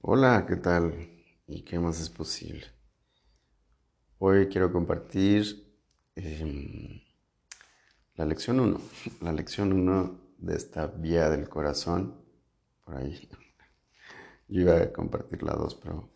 Hola, 0.00 0.46
¿qué 0.46 0.54
tal? 0.54 0.94
¿Y 1.48 1.62
qué 1.62 1.80
más 1.80 2.00
es 2.00 2.08
posible? 2.08 2.64
Hoy 4.18 4.46
quiero 4.46 4.72
compartir 4.72 5.74
em, 6.14 7.00
la 8.14 8.24
lección 8.24 8.60
1, 8.60 8.80
la 9.22 9.32
lección 9.32 9.72
1 9.72 10.20
de 10.38 10.54
esta 10.54 10.86
vía 10.86 11.28
del 11.28 11.48
corazón. 11.48 12.14
Por 12.84 12.94
ahí. 12.94 13.28
Yo 14.48 14.60
iba 14.60 14.76
a 14.76 14.92
compartir 14.92 15.42
la 15.42 15.54
2, 15.54 15.74
pero 15.82 16.08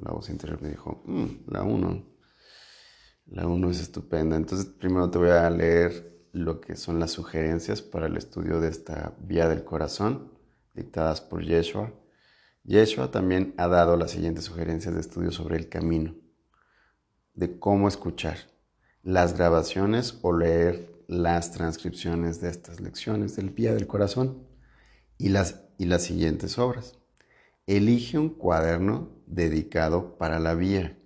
la 0.00 0.12
voz 0.12 0.30
interior 0.30 0.62
me 0.62 0.70
dijo, 0.70 1.02
mm, 1.04 1.50
la 1.52 1.64
1. 1.64 2.04
La 3.26 3.46
1 3.46 3.70
es 3.70 3.80
estupenda. 3.80 4.36
Entonces, 4.36 4.66
primero 4.66 5.10
te 5.10 5.18
voy 5.18 5.28
a 5.28 5.50
leer 5.50 6.28
lo 6.32 6.62
que 6.62 6.76
son 6.76 6.98
las 6.98 7.10
sugerencias 7.10 7.82
para 7.82 8.06
el 8.06 8.16
estudio 8.16 8.58
de 8.58 8.70
esta 8.70 9.14
vía 9.20 9.48
del 9.48 9.64
corazón, 9.64 10.32
dictadas 10.72 11.20
por 11.20 11.44
Yeshua 11.44 11.92
Yeshua 12.68 13.10
también 13.10 13.54
ha 13.56 13.66
dado 13.66 13.96
las 13.96 14.10
siguientes 14.10 14.44
sugerencias 14.44 14.94
de 14.94 15.00
estudio 15.00 15.30
sobre 15.30 15.56
el 15.56 15.70
camino, 15.70 16.14
de 17.32 17.58
cómo 17.58 17.88
escuchar 17.88 18.36
las 19.02 19.38
grabaciones 19.38 20.18
o 20.20 20.36
leer 20.36 20.92
las 21.06 21.50
transcripciones 21.52 22.42
de 22.42 22.50
estas 22.50 22.80
lecciones 22.80 23.36
del 23.36 23.48
Vía 23.48 23.72
del 23.72 23.86
Corazón 23.86 24.46
y 25.16 25.30
las, 25.30 25.62
y 25.78 25.86
las 25.86 26.02
siguientes 26.02 26.58
obras. 26.58 26.98
Elige 27.66 28.18
un 28.18 28.28
cuaderno 28.28 29.12
dedicado 29.26 30.18
para 30.18 30.38
la 30.38 30.52
vía, 30.52 30.98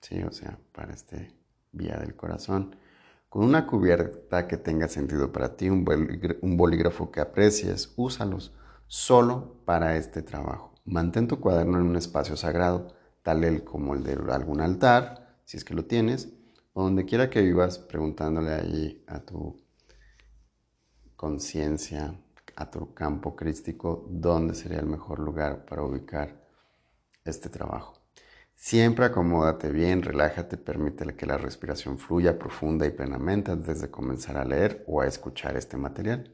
¿sí? 0.00 0.24
o 0.24 0.32
sea, 0.32 0.58
para 0.72 0.92
este 0.92 1.30
Vía 1.70 1.98
del 1.98 2.16
Corazón, 2.16 2.74
con 3.28 3.44
una 3.44 3.68
cubierta 3.68 4.48
que 4.48 4.56
tenga 4.56 4.88
sentido 4.88 5.30
para 5.30 5.56
ti, 5.56 5.70
un 5.70 5.84
bolígrafo 6.56 7.12
que 7.12 7.20
aprecies, 7.20 7.92
úsalos 7.94 8.52
solo 8.88 9.62
para 9.64 9.96
este 9.96 10.22
trabajo. 10.22 10.75
Mantén 10.86 11.26
tu 11.26 11.40
cuaderno 11.40 11.78
en 11.78 11.86
un 11.86 11.96
espacio 11.96 12.36
sagrado, 12.36 12.94
tal 13.22 13.64
como 13.64 13.94
el 13.94 14.04
de 14.04 14.12
algún 14.32 14.60
altar, 14.60 15.40
si 15.44 15.56
es 15.56 15.64
que 15.64 15.74
lo 15.74 15.84
tienes, 15.84 16.28
o 16.74 16.84
donde 16.84 17.04
quiera 17.04 17.28
que 17.28 17.42
vivas, 17.42 17.78
preguntándole 17.78 18.54
allí 18.54 19.04
a 19.08 19.20
tu 19.20 19.56
conciencia, 21.16 22.14
a 22.54 22.70
tu 22.70 22.94
campo 22.94 23.34
crístico, 23.34 24.06
dónde 24.08 24.54
sería 24.54 24.78
el 24.78 24.86
mejor 24.86 25.18
lugar 25.18 25.64
para 25.64 25.82
ubicar 25.82 26.40
este 27.24 27.48
trabajo. 27.48 27.94
Siempre 28.54 29.06
acomódate 29.06 29.70
bien, 29.70 30.02
relájate, 30.02 30.56
permítele 30.56 31.16
que 31.16 31.26
la 31.26 31.36
respiración 31.36 31.98
fluya 31.98 32.38
profunda 32.38 32.86
y 32.86 32.90
plenamente 32.90 33.50
antes 33.50 33.80
de 33.80 33.90
comenzar 33.90 34.36
a 34.36 34.44
leer 34.44 34.84
o 34.86 35.00
a 35.00 35.06
escuchar 35.06 35.56
este 35.56 35.76
material. 35.76 36.32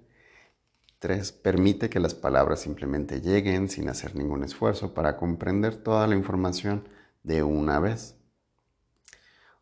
3. 1.03 1.33
Permite 1.33 1.91
que 1.91 1.99
las 1.99 2.15
palabras 2.15 2.61
simplemente 2.61 3.21
lleguen 3.21 3.69
sin 3.69 3.89
hacer 3.89 4.15
ningún 4.15 4.45
esfuerzo 4.45 4.95
para 4.95 5.17
comprender 5.17 5.77
toda 5.77 6.07
la 6.07 6.15
información 6.15 6.89
de 7.25 7.43
una 7.43 7.81
vez. 7.81 8.15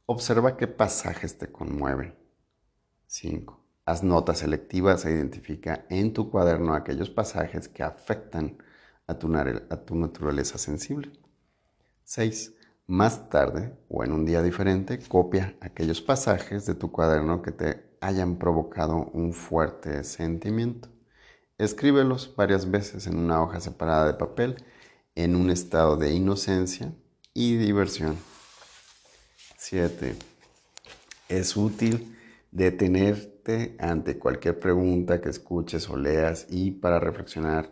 Observa 0.05 0.59
qué 0.59 0.67
pasajes 0.67 1.39
te 1.39 1.51
conmueven. 1.51 2.15
5. 3.07 3.59
Haz 3.87 4.03
notas 4.03 4.41
selectivas 4.41 5.07
e 5.07 5.13
identifica 5.13 5.87
en 5.89 6.13
tu 6.13 6.31
cuaderno 6.31 6.75
aquellos 6.75 7.09
pasajes 7.09 7.69
que 7.69 7.83
afectan 7.83 8.59
a 9.07 9.15
tu, 9.15 9.35
a 9.35 9.77
tu 9.87 9.95
naturaleza 9.97 10.59
sensible. 10.59 11.11
6. 12.05 12.53
Más 12.87 13.31
tarde 13.31 13.75
o 13.89 14.05
en 14.05 14.13
un 14.13 14.27
día 14.27 14.43
diferente, 14.43 14.99
copia 15.09 15.57
aquellos 15.63 16.03
pasajes 16.03 16.67
de 16.67 16.75
tu 16.75 16.93
cuaderno 16.93 17.41
que 17.41 17.53
te 17.53 17.97
hayan 18.03 18.37
provocado 18.37 19.07
un 19.15 19.33
fuerte 19.33 20.05
sentimiento. 20.05 21.00
Escríbelos 21.61 22.33
varias 22.35 22.71
veces 22.71 23.07
en 23.07 23.19
una 23.19 23.43
hoja 23.43 23.61
separada 23.61 24.07
de 24.07 24.15
papel 24.15 24.65
en 25.15 25.37
un 25.37 25.51
estado 25.51 25.99
de 25.99 26.11
inocencia 26.11 26.95
y 27.35 27.57
diversión. 27.57 28.17
7. 29.59 30.17
Es 31.29 31.59
útil 31.59 32.17
detenerte 32.51 33.77
ante 33.79 34.19
cualquier 34.19 34.59
pregunta 34.59 35.21
que 35.21 35.29
escuches 35.29 35.91
o 35.91 35.99
leas 35.99 36.47
y 36.49 36.71
para 36.71 36.99
reflexionar 36.99 37.71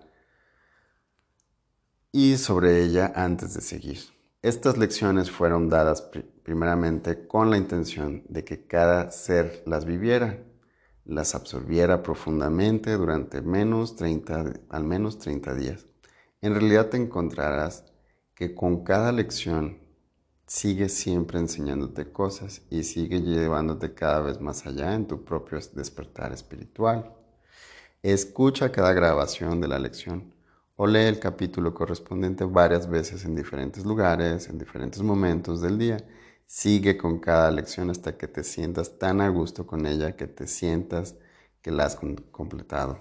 y 2.12 2.36
sobre 2.36 2.82
ella 2.82 3.10
antes 3.16 3.54
de 3.54 3.62
seguir. 3.62 4.00
Estas 4.42 4.76
lecciones 4.76 5.30
fueron 5.30 5.70
dadas 5.70 6.02
primeramente 6.42 7.26
con 7.26 7.48
la 7.48 7.56
intención 7.56 8.22
de 8.28 8.44
que 8.44 8.66
cada 8.66 9.10
ser 9.10 9.62
las 9.64 9.86
viviera 9.86 10.44
las 11.08 11.34
absorbiera 11.34 12.02
profundamente 12.02 12.92
durante 12.92 13.40
menos 13.40 13.96
30, 13.96 14.52
al 14.68 14.84
menos 14.84 15.18
30 15.18 15.54
días. 15.54 15.86
En 16.42 16.52
realidad 16.52 16.90
te 16.90 16.98
encontrarás 16.98 17.84
que 18.34 18.54
con 18.54 18.84
cada 18.84 19.10
lección 19.10 19.78
sigue 20.46 20.88
siempre 20.90 21.38
enseñándote 21.38 22.12
cosas 22.12 22.62
y 22.70 22.82
sigue 22.84 23.22
llevándote 23.22 23.94
cada 23.94 24.20
vez 24.20 24.40
más 24.40 24.66
allá 24.66 24.94
en 24.94 25.06
tu 25.06 25.24
propio 25.24 25.58
despertar 25.74 26.32
espiritual. 26.32 27.14
Escucha 28.02 28.70
cada 28.70 28.92
grabación 28.92 29.60
de 29.62 29.68
la 29.68 29.78
lección 29.78 30.34
o 30.76 30.86
lee 30.86 31.06
el 31.06 31.18
capítulo 31.18 31.74
correspondiente 31.74 32.44
varias 32.44 32.88
veces 32.88 33.24
en 33.24 33.34
diferentes 33.34 33.84
lugares, 33.84 34.48
en 34.48 34.58
diferentes 34.58 35.02
momentos 35.02 35.62
del 35.62 35.78
día 35.78 35.96
Sigue 36.48 36.96
con 36.96 37.20
cada 37.20 37.52
lección 37.52 37.90
hasta 37.90 38.18
que 38.18 38.26
te 38.26 38.42
sientas 38.42 38.98
tan 38.98 39.20
a 39.20 39.28
gusto 39.28 39.68
con 39.68 39.86
ella 39.86 40.16
que 40.16 40.26
te 40.26 40.48
sientas 40.48 41.14
que 41.62 41.70
la 41.70 41.84
has 41.84 41.96
completado. 42.32 42.98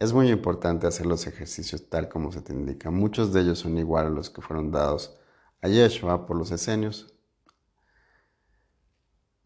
Es 0.00 0.12
muy 0.12 0.30
importante 0.30 0.88
hacer 0.88 1.06
los 1.06 1.28
ejercicios 1.28 1.88
tal 1.88 2.08
como 2.08 2.32
se 2.32 2.40
te 2.40 2.52
indica. 2.52 2.90
Muchos 2.90 3.32
de 3.32 3.42
ellos 3.42 3.60
son 3.60 3.78
igual 3.78 4.06
a 4.06 4.10
los 4.10 4.30
que 4.30 4.42
fueron 4.42 4.72
dados 4.72 5.16
a 5.62 5.68
Yeshua 5.68 6.26
por 6.26 6.36
los 6.36 6.50
esenios 6.50 7.14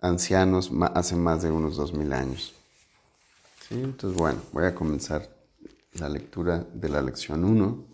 ancianos 0.04 0.70
hace 0.94 1.16
más 1.16 1.42
de 1.42 1.50
unos 1.50 1.76
dos 1.76 1.94
mil 1.94 2.12
años. 2.12 2.52
Entonces, 3.70 4.18
bueno, 4.18 4.38
voy 4.52 4.66
a 4.66 4.74
comenzar 4.74 5.28
la 5.94 6.10
lectura 6.10 6.58
de 6.74 6.88
la 6.90 7.00
lección 7.00 7.44
1. 7.44 7.84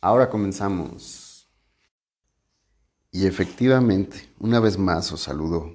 Ahora 0.00 0.30
comenzamos. 0.30 1.29
Y 3.12 3.26
efectivamente, 3.26 4.32
una 4.38 4.60
vez 4.60 4.78
más 4.78 5.10
os 5.10 5.22
saludo 5.22 5.74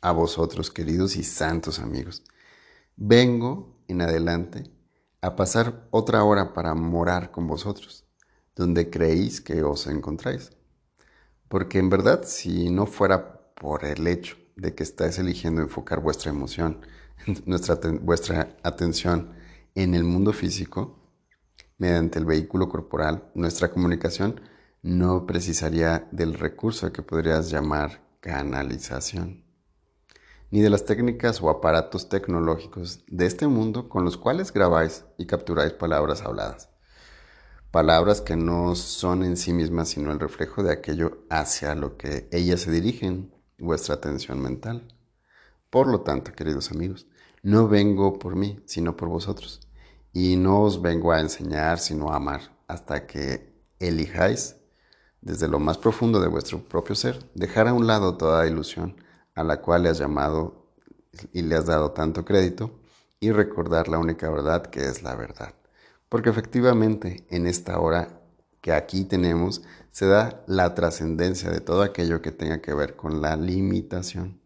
a 0.00 0.12
vosotros, 0.12 0.70
queridos 0.70 1.16
y 1.16 1.24
santos 1.24 1.80
amigos. 1.80 2.22
Vengo 2.96 3.82
en 3.88 4.02
adelante 4.02 4.70
a 5.20 5.34
pasar 5.34 5.88
otra 5.90 6.22
hora 6.22 6.54
para 6.54 6.74
morar 6.74 7.32
con 7.32 7.48
vosotros, 7.48 8.04
donde 8.54 8.88
creéis 8.88 9.40
que 9.40 9.64
os 9.64 9.88
encontráis. 9.88 10.52
Porque 11.48 11.80
en 11.80 11.90
verdad, 11.90 12.22
si 12.24 12.70
no 12.70 12.86
fuera 12.86 13.52
por 13.54 13.84
el 13.84 14.06
hecho 14.06 14.36
de 14.54 14.76
que 14.76 14.84
estáis 14.84 15.18
eligiendo 15.18 15.60
enfocar 15.60 16.00
vuestra 16.00 16.30
emoción, 16.30 16.80
nuestra, 17.46 17.80
vuestra 18.00 18.56
atención 18.62 19.32
en 19.74 19.94
el 19.96 20.04
mundo 20.04 20.32
físico, 20.32 21.00
mediante 21.78 22.20
el 22.20 22.26
vehículo 22.26 22.68
corporal, 22.68 23.28
nuestra 23.34 23.72
comunicación 23.72 24.40
no 24.82 25.26
precisaría 25.26 26.08
del 26.12 26.34
recurso 26.34 26.92
que 26.92 27.02
podrías 27.02 27.50
llamar 27.50 28.00
canalización, 28.20 29.44
ni 30.50 30.60
de 30.60 30.70
las 30.70 30.84
técnicas 30.84 31.42
o 31.42 31.50
aparatos 31.50 32.08
tecnológicos 32.08 33.04
de 33.06 33.26
este 33.26 33.46
mundo 33.46 33.88
con 33.88 34.04
los 34.04 34.16
cuales 34.16 34.52
grabáis 34.52 35.04
y 35.18 35.26
capturáis 35.26 35.72
palabras 35.72 36.22
habladas. 36.22 36.70
Palabras 37.70 38.22
que 38.22 38.36
no 38.36 38.74
son 38.74 39.24
en 39.24 39.36
sí 39.36 39.52
mismas 39.52 39.90
sino 39.90 40.10
el 40.10 40.20
reflejo 40.20 40.62
de 40.62 40.72
aquello 40.72 41.26
hacia 41.28 41.74
lo 41.74 41.96
que 41.96 42.28
ellas 42.32 42.60
se 42.60 42.70
dirigen, 42.70 43.34
vuestra 43.58 43.96
atención 43.96 44.40
mental. 44.40 44.88
Por 45.68 45.86
lo 45.86 46.00
tanto, 46.00 46.32
queridos 46.32 46.70
amigos, 46.70 47.06
no 47.42 47.68
vengo 47.68 48.18
por 48.18 48.36
mí, 48.36 48.62
sino 48.64 48.96
por 48.96 49.08
vosotros. 49.08 49.60
Y 50.14 50.36
no 50.36 50.62
os 50.62 50.80
vengo 50.80 51.12
a 51.12 51.20
enseñar, 51.20 51.78
sino 51.78 52.10
a 52.10 52.16
amar, 52.16 52.56
hasta 52.66 53.06
que 53.06 53.54
elijáis 53.78 54.57
desde 55.20 55.48
lo 55.48 55.58
más 55.58 55.78
profundo 55.78 56.20
de 56.20 56.28
vuestro 56.28 56.60
propio 56.60 56.94
ser, 56.94 57.24
dejar 57.34 57.68
a 57.68 57.72
un 57.72 57.86
lado 57.86 58.16
toda 58.16 58.46
ilusión 58.46 58.96
a 59.34 59.44
la 59.44 59.60
cual 59.60 59.84
le 59.84 59.88
has 59.88 59.98
llamado 59.98 60.66
y 61.32 61.42
le 61.42 61.56
has 61.56 61.66
dado 61.66 61.92
tanto 61.92 62.24
crédito 62.24 62.70
y 63.20 63.32
recordar 63.32 63.88
la 63.88 63.98
única 63.98 64.30
verdad 64.30 64.66
que 64.66 64.80
es 64.84 65.02
la 65.02 65.14
verdad. 65.14 65.54
Porque 66.08 66.30
efectivamente 66.30 67.26
en 67.30 67.46
esta 67.46 67.78
hora 67.78 68.20
que 68.60 68.72
aquí 68.72 69.04
tenemos 69.04 69.62
se 69.90 70.06
da 70.06 70.42
la 70.46 70.74
trascendencia 70.74 71.50
de 71.50 71.60
todo 71.60 71.82
aquello 71.82 72.22
que 72.22 72.32
tenga 72.32 72.60
que 72.60 72.74
ver 72.74 72.96
con 72.96 73.20
la 73.20 73.36
limitación. 73.36 74.40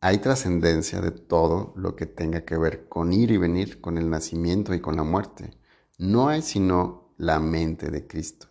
Hay 0.00 0.18
trascendencia 0.18 1.00
de 1.00 1.12
todo 1.12 1.72
lo 1.76 1.94
que 1.94 2.06
tenga 2.06 2.44
que 2.44 2.56
ver 2.56 2.88
con 2.88 3.12
ir 3.12 3.30
y 3.30 3.36
venir, 3.36 3.80
con 3.80 3.98
el 3.98 4.10
nacimiento 4.10 4.74
y 4.74 4.80
con 4.80 4.96
la 4.96 5.04
muerte. 5.04 5.56
No 5.96 6.28
hay 6.28 6.42
sino 6.42 7.01
la 7.22 7.38
mente 7.38 7.92
de 7.92 8.04
Cristo, 8.08 8.48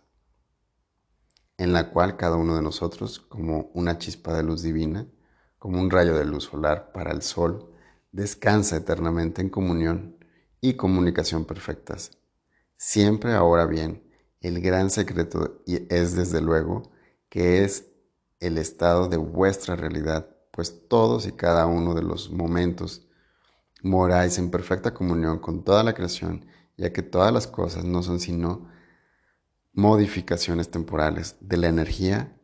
en 1.58 1.74
la 1.74 1.90
cual 1.90 2.16
cada 2.16 2.36
uno 2.36 2.56
de 2.56 2.62
nosotros, 2.62 3.18
como 3.18 3.70
una 3.74 3.98
chispa 3.98 4.34
de 4.34 4.42
luz 4.42 4.62
divina, 4.62 5.06
como 5.58 5.78
un 5.78 5.90
rayo 5.90 6.16
de 6.16 6.24
luz 6.24 6.44
solar 6.44 6.90
para 6.90 7.12
el 7.12 7.20
sol, 7.20 7.70
descansa 8.12 8.76
eternamente 8.76 9.42
en 9.42 9.50
comunión 9.50 10.16
y 10.62 10.72
comunicación 10.72 11.44
perfectas, 11.44 12.12
Siempre 12.78 13.34
ahora 13.34 13.66
bien, 13.66 14.02
el 14.40 14.60
gran 14.60 14.90
secreto 14.90 15.62
es 15.66 16.16
desde 16.16 16.40
luego 16.40 16.90
que 17.28 17.62
es 17.62 17.92
el 18.40 18.56
estado 18.58 19.06
de 19.06 19.18
vuestra 19.18 19.76
realidad, 19.76 20.34
pues 20.50 20.88
todos 20.88 21.26
y 21.26 21.32
cada 21.32 21.66
uno 21.66 21.94
de 21.94 22.02
los 22.02 22.30
momentos 22.30 23.06
moráis 23.82 24.38
en 24.38 24.50
perfecta 24.50 24.94
comunión 24.94 25.38
con 25.38 25.62
toda 25.62 25.84
la 25.84 25.92
creación, 25.92 26.46
ya 26.82 26.92
que 26.92 27.02
todas 27.02 27.32
las 27.32 27.46
cosas 27.46 27.84
no 27.84 28.02
son 28.02 28.18
sino 28.18 28.68
modificaciones 29.72 30.68
temporales 30.68 31.36
de 31.40 31.56
la 31.56 31.68
energía 31.68 32.36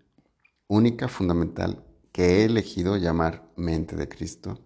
única 0.68 1.08
fundamental 1.08 1.84
que 2.12 2.22
he 2.22 2.44
elegido 2.44 2.96
llamar 2.96 3.50
mente 3.56 3.96
de 3.96 4.08
Cristo, 4.08 4.64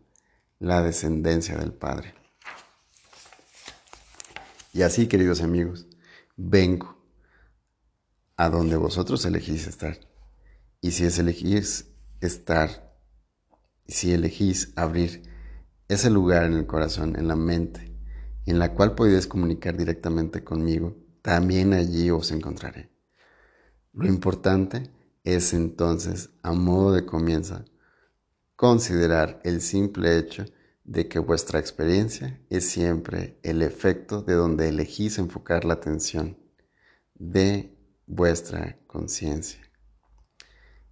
la 0.58 0.82
descendencia 0.82 1.56
del 1.56 1.72
Padre. 1.72 2.14
Y 4.74 4.82
así, 4.82 5.06
queridos 5.06 5.40
amigos, 5.40 5.86
vengo 6.36 7.02
a 8.36 8.50
donde 8.50 8.76
vosotros 8.76 9.24
elegís 9.24 9.66
estar. 9.66 9.98
Y 10.82 10.90
si 10.90 11.06
es 11.06 11.18
elegís 11.18 11.86
estar, 12.20 12.94
si 13.88 14.12
elegís 14.12 14.74
abrir 14.76 15.22
ese 15.88 16.10
lugar 16.10 16.44
en 16.44 16.58
el 16.58 16.66
corazón, 16.66 17.16
en 17.16 17.26
la 17.26 17.36
mente, 17.36 17.91
en 18.46 18.58
la 18.58 18.74
cual 18.74 18.94
podéis 18.94 19.26
comunicar 19.26 19.76
directamente 19.76 20.42
conmigo, 20.42 20.96
también 21.22 21.72
allí 21.72 22.10
os 22.10 22.30
encontraré. 22.32 22.90
Lo 23.92 24.06
importante 24.06 24.90
es 25.24 25.52
entonces, 25.52 26.30
a 26.42 26.52
modo 26.52 26.92
de 26.92 27.06
comienzo, 27.06 27.64
considerar 28.56 29.40
el 29.44 29.60
simple 29.60 30.18
hecho 30.18 30.44
de 30.84 31.08
que 31.08 31.18
vuestra 31.18 31.60
experiencia 31.60 32.40
es 32.50 32.68
siempre 32.68 33.38
el 33.42 33.62
efecto 33.62 34.22
de 34.22 34.34
donde 34.34 34.68
elegís 34.68 35.18
enfocar 35.18 35.64
la 35.64 35.74
atención 35.74 36.38
de 37.14 37.76
vuestra 38.06 38.78
conciencia, 38.86 39.60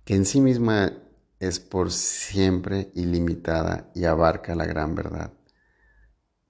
que 0.04 0.14
en 0.14 0.24
sí 0.24 0.40
misma 0.40 0.92
es 1.40 1.58
por 1.58 1.90
siempre 1.90 2.92
ilimitada 2.94 3.90
y 3.94 4.04
abarca 4.04 4.54
la 4.54 4.66
gran 4.66 4.94
verdad, 4.94 5.32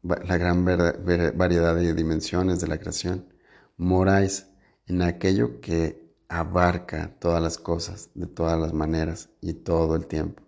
la 0.03 0.37
gran 0.37 0.65
variedad 0.65 1.75
de 1.75 1.95
dimensiones 1.95 2.61
de 2.61 2.69
la 2.69 2.79
creación. 2.79 3.33
Moráis 3.77 4.47
en 4.87 5.03
aquello 5.03 5.61
que 5.61 6.15
abarca 6.29 7.17
todas 7.19 7.43
las 7.43 7.59
cosas 7.59 8.11
de 8.15 8.27
todas 8.27 8.59
las 8.59 8.73
maneras 8.73 9.31
y 9.41 9.55
todo 9.55 9.97
el 9.97 10.07
tiempo 10.07 10.43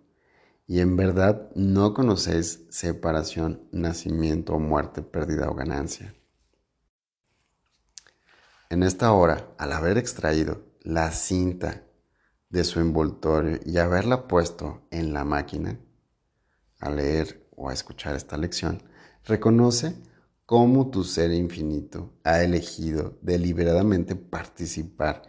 y 0.67 0.79
en 0.79 0.95
verdad 0.95 1.49
no 1.55 1.93
conocéis 1.93 2.65
separación, 2.69 3.67
nacimiento 3.71 4.53
o 4.53 4.59
muerte, 4.59 5.01
pérdida 5.01 5.49
o 5.49 5.55
ganancia. 5.55 6.15
En 8.69 8.83
esta 8.83 9.11
hora, 9.11 9.53
al 9.57 9.71
haber 9.71 9.97
extraído 9.97 10.63
la 10.81 11.11
cinta 11.11 11.83
de 12.49 12.63
su 12.63 12.79
envoltorio 12.79 13.59
y 13.65 13.77
haberla 13.77 14.27
puesto 14.27 14.87
en 14.89 15.13
la 15.13 15.23
máquina, 15.23 15.79
a 16.79 16.89
leer 16.89 17.47
o 17.55 17.69
a 17.69 17.73
escuchar 17.73 18.15
esta 18.15 18.37
lección, 18.37 18.81
reconoce 19.25 19.95
cómo 20.45 20.89
tu 20.89 21.03
ser 21.03 21.31
infinito 21.31 22.13
ha 22.23 22.43
elegido 22.43 23.17
deliberadamente 23.21 24.15
participar 24.15 25.23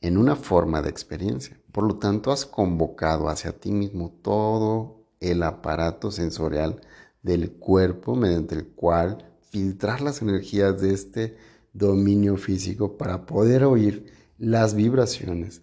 en 0.00 0.18
una 0.18 0.36
forma 0.36 0.82
de 0.82 0.90
experiencia. 0.90 1.60
Por 1.72 1.84
lo 1.84 1.96
tanto, 1.96 2.32
has 2.32 2.46
convocado 2.46 3.28
hacia 3.28 3.52
ti 3.52 3.72
mismo 3.72 4.10
todo 4.22 5.06
el 5.20 5.42
aparato 5.42 6.10
sensorial 6.10 6.80
del 7.22 7.52
cuerpo 7.52 8.16
mediante 8.16 8.54
el 8.54 8.66
cual 8.66 9.32
filtrar 9.50 10.00
las 10.00 10.22
energías 10.22 10.80
de 10.80 10.92
este 10.92 11.36
dominio 11.72 12.36
físico 12.36 12.96
para 12.96 13.26
poder 13.26 13.64
oír 13.64 14.12
las 14.38 14.74
vibraciones 14.74 15.62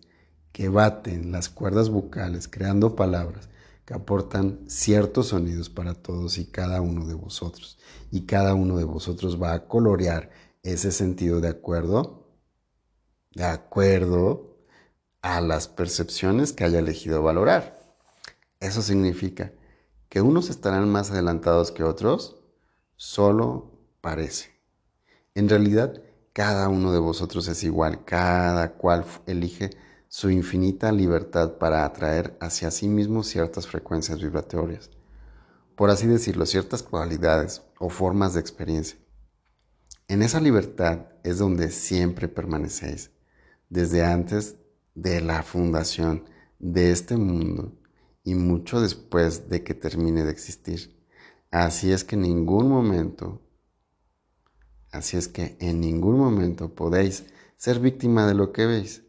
que 0.52 0.70
baten 0.70 1.32
las 1.32 1.50
cuerdas 1.50 1.90
vocales 1.90 2.48
creando 2.48 2.96
palabras 2.96 3.50
que 3.90 3.96
aportan 3.96 4.60
ciertos 4.68 5.30
sonidos 5.30 5.68
para 5.68 5.96
todos 5.96 6.38
y 6.38 6.46
cada 6.46 6.80
uno 6.80 7.08
de 7.08 7.16
vosotros. 7.16 7.80
Y 8.12 8.28
cada 8.28 8.54
uno 8.54 8.78
de 8.78 8.84
vosotros 8.84 9.42
va 9.42 9.54
a 9.54 9.68
colorear 9.68 10.30
ese 10.62 10.92
sentido 10.92 11.42
de 11.42 11.48
acuerdo 11.48 12.28
de 13.32 13.46
acuerdo 13.46 14.60
a 15.24 15.42
las 15.42 15.68
percepciones 15.68 16.54
que 16.54 16.66
haya 16.66 16.78
elegido 16.78 17.24
valorar. 17.24 17.98
Eso 18.60 18.84
significa 18.84 19.54
que 20.08 20.22
unos 20.22 20.52
estarán 20.52 20.88
más 20.88 21.10
adelantados 21.10 21.72
que 21.72 21.84
otros, 21.84 22.44
solo 22.96 23.72
parece. 24.02 24.52
En 25.34 25.50
realidad, 25.50 26.04
cada 26.34 26.70
uno 26.70 26.92
de 26.92 27.00
vosotros 27.00 27.48
es 27.48 27.64
igual, 27.64 28.06
cada 28.06 28.74
cual 28.74 29.04
elige 29.26 29.72
su 30.10 30.32
infinita 30.32 30.92
libertad 30.92 31.60
para 31.60 31.86
atraer 31.86 32.36
hacia 32.42 32.72
sí 32.72 32.88
mismo 32.88 33.22
ciertas 33.24 33.68
frecuencias 33.68 34.20
vibratorias, 34.20 34.90
por 35.76 35.92
así 35.92 36.08
decirlo, 36.08 36.48
ciertas 36.48 36.82
cualidades 36.82 37.62
o 37.78 37.90
formas 37.90 38.34
de 38.34 38.40
experiencia. 38.40 38.98
En 40.08 40.24
esa 40.24 40.42
libertad 40.42 41.06
es 41.24 41.38
donde 41.38 41.70
siempre 41.70 42.28
permanecéis 42.28 43.12
desde 43.70 44.04
antes 44.04 44.56
de 44.96 45.22
la 45.22 45.44
fundación 45.44 46.26
de 46.58 46.92
este 46.92 47.16
mundo 47.16 47.78
y 48.24 48.34
mucho 48.34 48.82
después 48.82 49.48
de 49.48 49.64
que 49.64 49.76
termine 49.76 50.24
de 50.24 50.32
existir. 50.32 51.00
Así 51.52 51.92
es 51.92 52.04
que 52.04 52.16
en 52.16 52.24
ningún 52.24 52.68
momento, 52.68 53.44
así 54.92 55.18
es 55.18 55.28
que 55.28 55.56
en 55.60 55.80
ningún 55.80 56.18
momento 56.18 56.74
podéis 56.74 57.26
ser 57.58 57.80
víctima 57.80 58.26
de 58.26 58.34
lo 58.34 58.52
que 58.52 58.66
veis. 58.66 59.04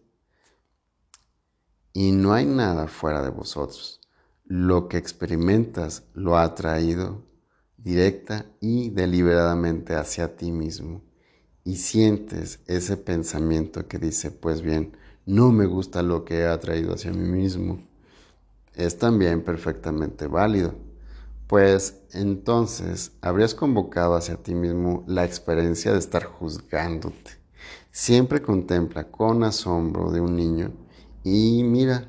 Y 1.92 2.12
no 2.12 2.32
hay 2.32 2.46
nada 2.46 2.86
fuera 2.86 3.22
de 3.22 3.30
vosotros. 3.30 4.00
Lo 4.44 4.88
que 4.88 4.96
experimentas 4.96 6.04
lo 6.14 6.38
ha 6.38 6.54
traído 6.54 7.22
directa 7.76 8.46
y 8.60 8.90
deliberadamente 8.90 9.94
hacia 9.94 10.36
ti 10.36 10.52
mismo 10.52 11.02
y 11.64 11.76
sientes 11.76 12.60
ese 12.66 12.96
pensamiento 12.96 13.86
que 13.86 13.98
dice, 13.98 14.30
pues 14.30 14.62
bien, 14.62 14.96
no 15.26 15.52
me 15.52 15.66
gusta 15.66 16.02
lo 16.02 16.24
que 16.24 16.40
he 16.40 16.46
atraído 16.46 16.94
hacia 16.94 17.12
mí 17.12 17.28
mismo, 17.28 17.86
es 18.74 18.98
también 18.98 19.42
perfectamente 19.42 20.26
válido, 20.26 20.74
pues 21.46 22.02
entonces 22.12 23.12
habrías 23.20 23.54
convocado 23.54 24.14
hacia 24.14 24.36
ti 24.36 24.54
mismo 24.54 25.04
la 25.06 25.24
experiencia 25.24 25.92
de 25.92 25.98
estar 25.98 26.24
juzgándote. 26.24 27.32
Siempre 27.90 28.40
contempla 28.40 29.10
con 29.10 29.42
asombro 29.44 30.10
de 30.10 30.20
un 30.20 30.36
niño 30.36 30.72
y 31.24 31.62
mira, 31.64 32.06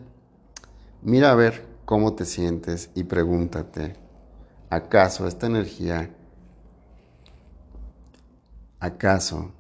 mira 1.02 1.32
a 1.32 1.36
ver 1.36 1.66
cómo 1.86 2.14
te 2.16 2.26
sientes 2.26 2.90
y 2.96 3.04
pregúntate, 3.04 3.96
¿acaso 4.70 5.28
esta 5.28 5.48
energía 5.48 6.10
¿Acaso 8.82 9.54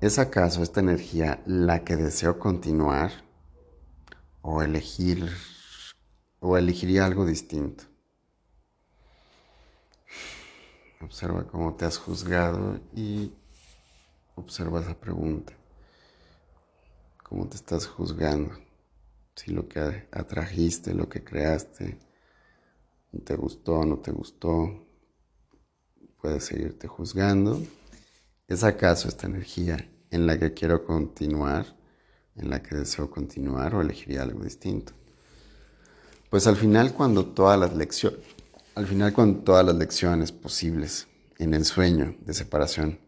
es 0.00 0.20
acaso 0.20 0.62
esta 0.62 0.78
energía 0.78 1.42
la 1.44 1.82
que 1.82 1.96
deseo 1.96 2.38
continuar 2.38 3.10
o 4.42 4.62
elegir 4.62 5.28
o 6.38 6.56
elegiría 6.56 7.04
algo 7.04 7.26
distinto? 7.26 7.82
Observa 11.00 11.48
cómo 11.48 11.74
te 11.74 11.84
has 11.84 11.98
juzgado 11.98 12.78
y 12.94 13.32
observa 14.36 14.80
esa 14.82 14.94
pregunta. 14.94 15.52
¿Cómo 17.32 17.48
te 17.48 17.56
estás 17.56 17.86
juzgando? 17.86 18.50
Si 19.34 19.52
lo 19.52 19.66
que 19.66 20.06
atrajiste, 20.12 20.92
lo 20.92 21.08
que 21.08 21.24
creaste, 21.24 21.98
te 23.24 23.36
gustó 23.36 23.86
no 23.86 24.00
te 24.00 24.12
gustó, 24.12 24.86
puedes 26.20 26.44
seguirte 26.44 26.88
juzgando 26.88 27.58
¿Es 28.46 28.64
acaso 28.64 29.08
esta 29.08 29.28
energía 29.28 29.78
en 30.10 30.26
la 30.26 30.38
que 30.38 30.52
quiero 30.52 30.84
continuar, 30.84 31.74
en 32.36 32.50
la 32.50 32.62
que 32.62 32.76
deseo 32.76 33.10
continuar 33.10 33.74
o 33.76 33.80
elegiría 33.80 34.24
algo 34.24 34.44
distinto? 34.44 34.92
Pues 36.28 36.46
al 36.46 36.56
final 36.56 36.92
cuando 36.92 37.24
todas 37.24 37.58
las 37.58 37.74
lecciones, 37.74 38.20
al 38.74 38.86
final 38.86 39.14
cuando 39.14 39.40
todas 39.40 39.64
las 39.64 39.76
lecciones 39.76 40.32
posibles 40.32 41.08
en 41.38 41.54
el 41.54 41.64
sueño 41.64 42.14
de 42.26 42.34
separación 42.34 42.98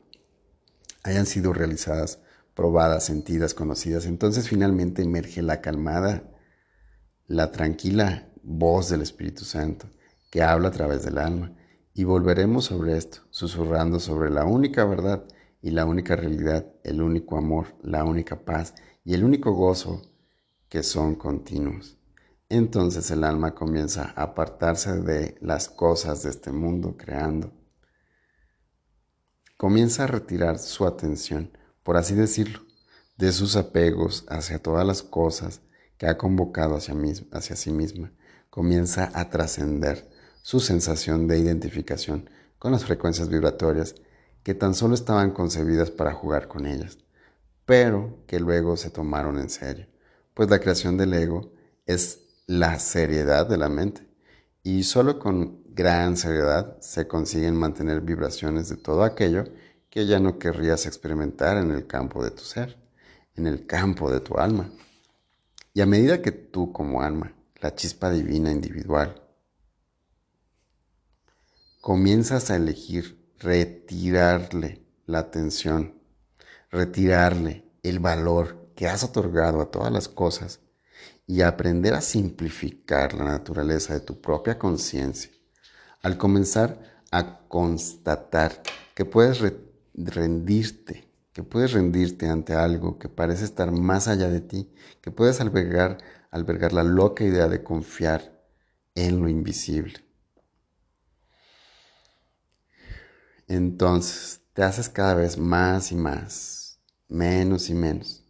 hayan 1.02 1.26
sido 1.26 1.52
realizadas, 1.52 2.20
probadas, 2.54 3.04
sentidas, 3.04 3.54
conocidas, 3.54 4.06
entonces 4.06 4.48
finalmente 4.48 5.02
emerge 5.02 5.42
la 5.42 5.60
calmada, 5.60 6.30
la 7.26 7.50
tranquila 7.50 8.28
voz 8.42 8.88
del 8.90 9.02
Espíritu 9.02 9.44
Santo 9.44 9.88
que 10.34 10.42
habla 10.42 10.68
a 10.68 10.72
través 10.72 11.04
del 11.04 11.18
alma. 11.18 11.52
Y 11.94 12.02
volveremos 12.02 12.64
sobre 12.64 12.96
esto, 12.96 13.20
susurrando 13.30 14.00
sobre 14.00 14.30
la 14.30 14.44
única 14.44 14.84
verdad 14.84 15.24
y 15.62 15.70
la 15.70 15.84
única 15.84 16.16
realidad, 16.16 16.66
el 16.82 17.00
único 17.00 17.38
amor, 17.38 17.76
la 17.82 18.02
única 18.02 18.44
paz 18.44 18.74
y 19.04 19.14
el 19.14 19.22
único 19.22 19.52
gozo 19.52 20.02
que 20.68 20.82
son 20.82 21.14
continuos. 21.14 21.96
Entonces 22.48 23.10
el 23.12 23.22
alma 23.22 23.54
comienza 23.54 24.12
a 24.16 24.24
apartarse 24.24 25.00
de 25.02 25.38
las 25.40 25.68
cosas 25.68 26.24
de 26.24 26.30
este 26.30 26.50
mundo 26.50 26.96
creando. 26.96 27.52
Comienza 29.56 30.02
a 30.02 30.08
retirar 30.08 30.58
su 30.58 30.84
atención, 30.84 31.56
por 31.84 31.96
así 31.96 32.14
decirlo, 32.14 32.60
de 33.16 33.30
sus 33.30 33.54
apegos 33.54 34.24
hacia 34.28 34.58
todas 34.58 34.84
las 34.84 35.02
cosas 35.02 35.60
que 35.96 36.06
ha 36.08 36.18
convocado 36.18 36.76
hacia, 36.76 37.56
sí 37.56 37.70
misma. 37.70 38.10
Comienza 38.50 39.10
a 39.14 39.30
trascender 39.30 40.10
su 40.42 40.58
sensación 40.58 41.28
de 41.28 41.38
identificación 41.38 42.28
con 42.58 42.72
las 42.72 42.84
frecuencias 42.84 43.28
vibratorias 43.28 43.94
que 44.42 44.54
tan 44.54 44.74
solo 44.74 44.94
estaban 44.94 45.30
concebidas 45.30 45.90
para 45.90 46.12
jugar 46.12 46.48
con 46.48 46.66
ellas, 46.66 46.98
pero 47.64 48.18
que 48.26 48.40
luego 48.40 48.76
se 48.76 48.90
tomaron 48.90 49.38
en 49.38 49.48
serio, 49.48 49.86
pues 50.34 50.50
la 50.50 50.58
creación 50.58 50.96
del 50.96 51.14
ego 51.14 51.52
es 51.86 52.20
la 52.46 52.78
seriedad 52.78 53.48
de 53.48 53.56
la 53.56 53.68
mente, 53.68 54.06
y 54.62 54.82
solo 54.82 55.18
con 55.18 55.62
gran 55.68 56.16
seriedad 56.16 56.78
se 56.80 57.06
consiguen 57.06 57.56
mantener 57.56 58.00
vibraciones 58.00 58.68
de 58.68 58.76
todo 58.76 59.02
aquello 59.02 59.44
que 59.94 60.06
ya 60.06 60.18
no 60.18 60.40
querrías 60.40 60.86
experimentar 60.86 61.56
en 61.56 61.70
el 61.70 61.86
campo 61.86 62.24
de 62.24 62.32
tu 62.32 62.42
ser, 62.42 62.76
en 63.36 63.46
el 63.46 63.64
campo 63.64 64.10
de 64.10 64.18
tu 64.18 64.38
alma. 64.38 64.68
Y 65.72 65.82
a 65.82 65.86
medida 65.86 66.20
que 66.20 66.32
tú 66.32 66.72
como 66.72 67.00
alma, 67.00 67.32
la 67.60 67.76
chispa 67.76 68.10
divina 68.10 68.50
individual, 68.50 69.22
comienzas 71.80 72.50
a 72.50 72.56
elegir 72.56 73.32
retirarle 73.38 74.84
la 75.06 75.20
atención, 75.20 76.02
retirarle 76.72 77.64
el 77.84 78.00
valor 78.00 78.72
que 78.74 78.88
has 78.88 79.04
otorgado 79.04 79.60
a 79.60 79.70
todas 79.70 79.92
las 79.92 80.08
cosas 80.08 80.58
y 81.24 81.42
aprender 81.42 81.94
a 81.94 82.00
simplificar 82.00 83.14
la 83.14 83.26
naturaleza 83.26 83.94
de 83.94 84.00
tu 84.00 84.20
propia 84.20 84.58
conciencia, 84.58 85.30
al 86.02 86.18
comenzar 86.18 86.80
a 87.12 87.46
constatar 87.46 88.60
que 88.96 89.04
puedes 89.04 89.38
rendirte, 89.94 91.08
que 91.32 91.42
puedes 91.42 91.72
rendirte 91.72 92.28
ante 92.28 92.54
algo 92.54 92.98
que 92.98 93.08
parece 93.08 93.44
estar 93.44 93.70
más 93.72 94.08
allá 94.08 94.28
de 94.28 94.40
ti, 94.40 94.70
que 95.00 95.10
puedes 95.10 95.40
albergar, 95.40 95.98
albergar 96.30 96.72
la 96.72 96.84
loca 96.84 97.24
idea 97.24 97.48
de 97.48 97.62
confiar 97.62 98.42
en 98.94 99.20
lo 99.20 99.28
invisible 99.28 100.04
entonces 103.48 104.40
te 104.52 104.62
haces 104.62 104.88
cada 104.88 105.14
vez 105.14 105.38
más 105.38 105.92
y 105.92 105.96
más, 105.96 106.80
menos 107.08 107.68
y 107.68 107.74
menos. 107.74 108.24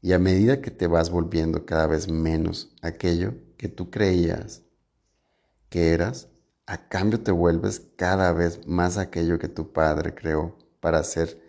Y 0.00 0.12
a 0.12 0.18
medida 0.18 0.60
que 0.60 0.70
te 0.70 0.86
vas 0.86 1.10
volviendo 1.10 1.66
cada 1.66 1.86
vez 1.86 2.08
menos 2.08 2.74
aquello 2.82 3.34
que 3.56 3.68
tú 3.68 3.90
creías 3.90 4.62
que 5.68 5.90
eras, 5.90 6.27
a 6.68 6.76
cambio 6.88 7.20
te 7.20 7.32
vuelves 7.32 7.80
cada 7.96 8.30
vez 8.32 8.66
más 8.66 8.98
aquello 8.98 9.38
que 9.38 9.48
tu 9.48 9.72
padre 9.72 10.14
creó 10.14 10.54
para 10.80 11.02
ser 11.02 11.42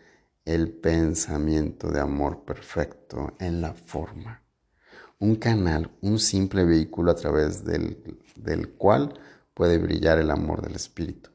el 0.46 0.72
pensamiento 0.72 1.92
de 1.92 2.00
amor 2.00 2.46
perfecto 2.46 3.36
en 3.38 3.60
la 3.62 3.74
forma. 3.74 4.42
Un 5.20 5.36
canal, 5.36 5.92
un 6.00 6.20
simple 6.20 6.64
vehículo 6.64 7.12
a 7.12 7.16
través 7.16 7.66
del, 7.66 8.18
del 8.38 8.70
cual 8.70 9.20
puede 9.54 9.78
brillar 9.78 10.20
el 10.20 10.32
amor 10.32 10.62
del 10.62 10.76
Espíritu. 10.76 11.32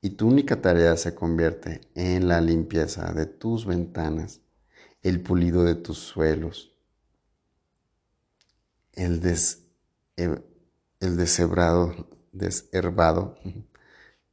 Y 0.00 0.10
tu 0.10 0.26
única 0.26 0.62
tarea 0.62 0.96
se 0.96 1.14
convierte 1.14 1.82
en 1.94 2.28
la 2.28 2.40
limpieza 2.40 3.12
de 3.12 3.26
tus 3.26 3.66
ventanas, 3.66 4.40
el 5.02 5.20
pulido 5.20 5.64
de 5.64 5.74
tus 5.74 5.98
suelos, 5.98 6.72
el, 8.94 9.20
des, 9.20 9.66
el, 10.16 10.42
deshebrado, 11.00 12.08
desherbado, 12.38 13.36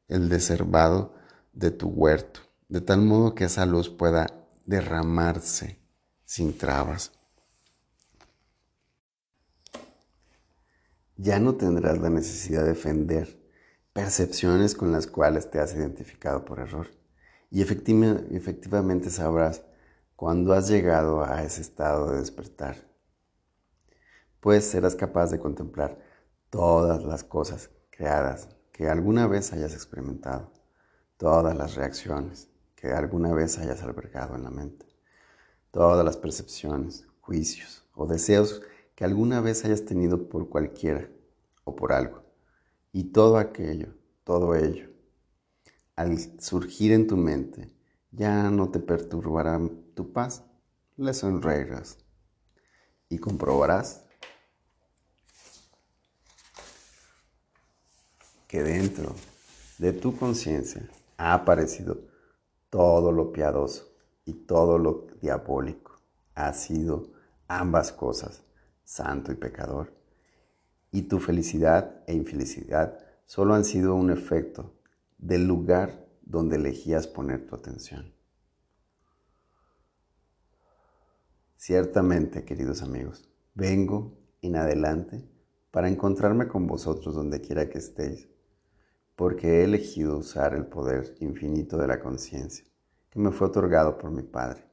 el 0.08 0.30
desherbado 0.30 1.16
de 1.54 1.72
tu 1.72 1.90
huerto, 1.90 2.42
de 2.70 2.82
tal 2.82 3.02
modo 3.02 3.36
que 3.36 3.46
esa 3.46 3.66
luz 3.66 3.90
pueda 3.90 4.28
derramarse 4.66 5.80
sin 6.26 6.58
trabas. 6.58 7.12
ya 11.18 11.40
no 11.40 11.56
tendrás 11.56 12.00
la 12.00 12.10
necesidad 12.10 12.64
de 12.64 12.70
defender 12.70 13.40
percepciones 13.94 14.76
con 14.76 14.92
las 14.92 15.08
cuales 15.08 15.50
te 15.50 15.60
has 15.60 15.74
identificado 15.74 16.44
por 16.44 16.60
error. 16.60 16.88
Y 17.50 17.62
efectivamente 17.62 19.10
sabrás 19.10 19.64
cuando 20.16 20.54
has 20.54 20.68
llegado 20.68 21.24
a 21.24 21.44
ese 21.44 21.62
estado 21.62 22.12
de 22.12 22.20
despertar. 22.20 22.76
Pues 24.42 24.66
serás 24.66 24.96
capaz 24.96 25.32
de 25.32 25.40
contemplar 25.40 25.98
todas 26.50 27.04
las 27.04 27.24
cosas 27.24 27.70
creadas 27.96 28.50
que 28.72 28.90
alguna 28.90 29.28
vez 29.28 29.54
hayas 29.54 29.74
experimentado, 29.74 30.52
todas 31.18 31.56
las 31.56 31.76
reacciones 31.76 32.50
que 32.76 32.90
alguna 32.92 33.34
vez 33.34 33.58
hayas 33.58 33.82
albergado 33.84 34.36
en 34.36 34.44
la 34.44 34.50
mente, 34.52 34.86
todas 35.72 36.04
las 36.04 36.18
percepciones, 36.18 37.08
juicios 37.22 37.86
o 37.94 38.06
deseos 38.06 38.62
que 38.96 39.06
alguna 39.06 39.42
vez 39.42 39.64
hayas 39.66 39.86
tenido 39.86 40.30
por 40.30 40.50
cualquiera 40.50 41.10
o 41.64 41.76
por 41.76 41.94
algo. 41.94 42.24
Y 42.92 43.06
todo 43.06 43.38
aquello, 43.38 43.94
todo 44.24 44.56
ello, 44.56 44.90
al 45.96 46.18
surgir 46.42 46.92
en 46.92 47.08
tu 47.08 47.18
mente, 47.18 47.74
ya 48.12 48.50
no 48.52 48.70
te 48.72 48.80
perturbará 48.80 49.60
tu 49.94 50.12
paz, 50.12 50.44
le 50.98 51.14
sonreirás 51.14 51.98
y 53.10 53.18
comprobarás 53.18 54.05
que 58.56 58.64
dentro 58.64 59.14
de 59.80 59.92
tu 59.92 60.16
conciencia 60.16 60.90
ha 61.18 61.34
aparecido 61.34 62.06
todo 62.70 63.12
lo 63.12 63.34
piadoso 63.34 63.94
y 64.24 64.32
todo 64.32 64.78
lo 64.78 65.08
diabólico. 65.22 66.00
Ha 66.36 66.54
sido 66.54 67.12
ambas 67.50 67.92
cosas 67.92 68.44
santo 68.86 69.34
y 69.34 69.36
pecador. 69.36 69.92
Y 70.90 71.02
tu 71.02 71.20
felicidad 71.20 72.02
e 72.08 72.14
infelicidad 72.14 72.98
solo 73.26 73.56
han 73.56 73.66
sido 73.66 73.94
un 73.94 74.10
efecto 74.10 74.74
del 75.18 75.46
lugar 75.46 76.08
donde 76.22 76.56
elegías 76.56 77.08
poner 77.08 77.46
tu 77.46 77.58
atención. 77.58 78.14
Ciertamente, 81.58 82.46
queridos 82.46 82.82
amigos, 82.82 83.28
vengo 83.54 84.18
en 84.42 84.56
adelante 84.56 85.28
para 85.72 85.90
encontrarme 85.90 86.48
con 86.48 86.68
vosotros 86.68 87.16
donde 87.16 87.42
quiera 87.42 87.70
que 87.70 87.80
estéis, 87.80 88.30
porque 89.16 89.60
he 89.60 89.64
elegido 89.64 90.18
usar 90.18 90.54
el 90.54 90.66
poder 90.66 91.16
infinito 91.20 91.78
de 91.78 91.88
la 91.88 92.00
conciencia 92.00 92.66
que 93.10 93.20
me 93.20 93.32
fue 93.32 93.48
otorgado 93.48 93.98
por 93.98 94.12
mi 94.12 94.24
Padre, 94.24 94.66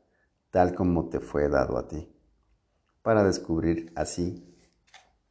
tal 0.51 0.75
como 0.75 1.09
te 1.09 1.21
fue 1.21 1.49
dado 1.49 1.79
a 1.79 1.87
ti 1.87 2.13
para 3.03 3.25
descubrir 3.25 3.93
así 3.97 4.49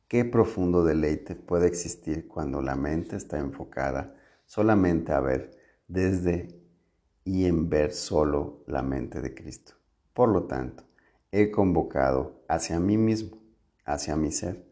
qué 0.08 0.26
profundo 0.26 0.84
deleite 0.84 1.36
puede 1.36 1.68
existir 1.68 2.28
cuando 2.28 2.62
la 2.62 2.76
mente 2.76 3.16
está 3.16 3.40
enfocada 3.40 4.16
solamente 4.46 5.14
a 5.14 5.22
ver 5.22 5.58
desde 5.88 6.60
y 7.24 7.46
en 7.46 7.70
ver 7.70 7.94
solo 7.94 8.64
la 8.68 8.82
mente 8.82 9.22
de 9.22 9.34
Cristo. 9.34 9.74
Por 10.14 10.30
lo 10.30 10.44
tanto, 10.44 10.84
he 11.32 11.50
convocado 11.50 12.44
hacia 12.50 12.80
mí 12.80 12.98
mismo, 12.98 13.38
hacia 13.86 14.18
mi 14.18 14.32
ser, 14.32 14.66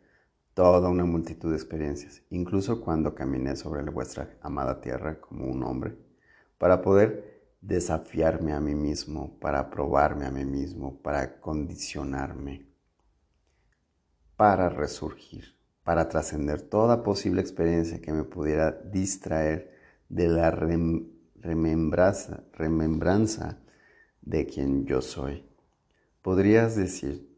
toda 0.59 0.89
una 0.89 1.05
multitud 1.05 1.51
de 1.51 1.55
experiencias, 1.55 2.21
incluso 2.31 2.81
cuando 2.81 3.15
caminé 3.15 3.55
sobre 3.55 3.81
vuestra 3.89 4.37
amada 4.41 4.81
tierra 4.81 5.21
como 5.21 5.45
un 5.45 5.63
hombre, 5.63 5.95
para 6.57 6.81
poder 6.81 7.53
desafiarme 7.61 8.51
a 8.51 8.59
mí 8.59 8.75
mismo, 8.75 9.39
para 9.39 9.69
probarme 9.69 10.25
a 10.25 10.31
mí 10.31 10.43
mismo, 10.43 11.01
para 11.01 11.39
condicionarme 11.39 12.67
para 14.35 14.67
resurgir, 14.67 15.55
para 15.85 16.09
trascender 16.09 16.61
toda 16.61 17.03
posible 17.03 17.39
experiencia 17.39 18.01
que 18.01 18.11
me 18.11 18.25
pudiera 18.25 18.73
distraer 18.73 19.71
de 20.09 20.27
la 20.27 20.51
remembranza, 20.51 22.43
remembranza 22.51 23.59
de 24.21 24.45
quien 24.45 24.85
yo 24.85 25.01
soy. 25.01 25.45
Podrías 26.21 26.75
decir, 26.75 27.33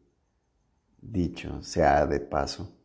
dicho 1.00 1.62
sea 1.62 2.04
de 2.08 2.18
paso, 2.18 2.81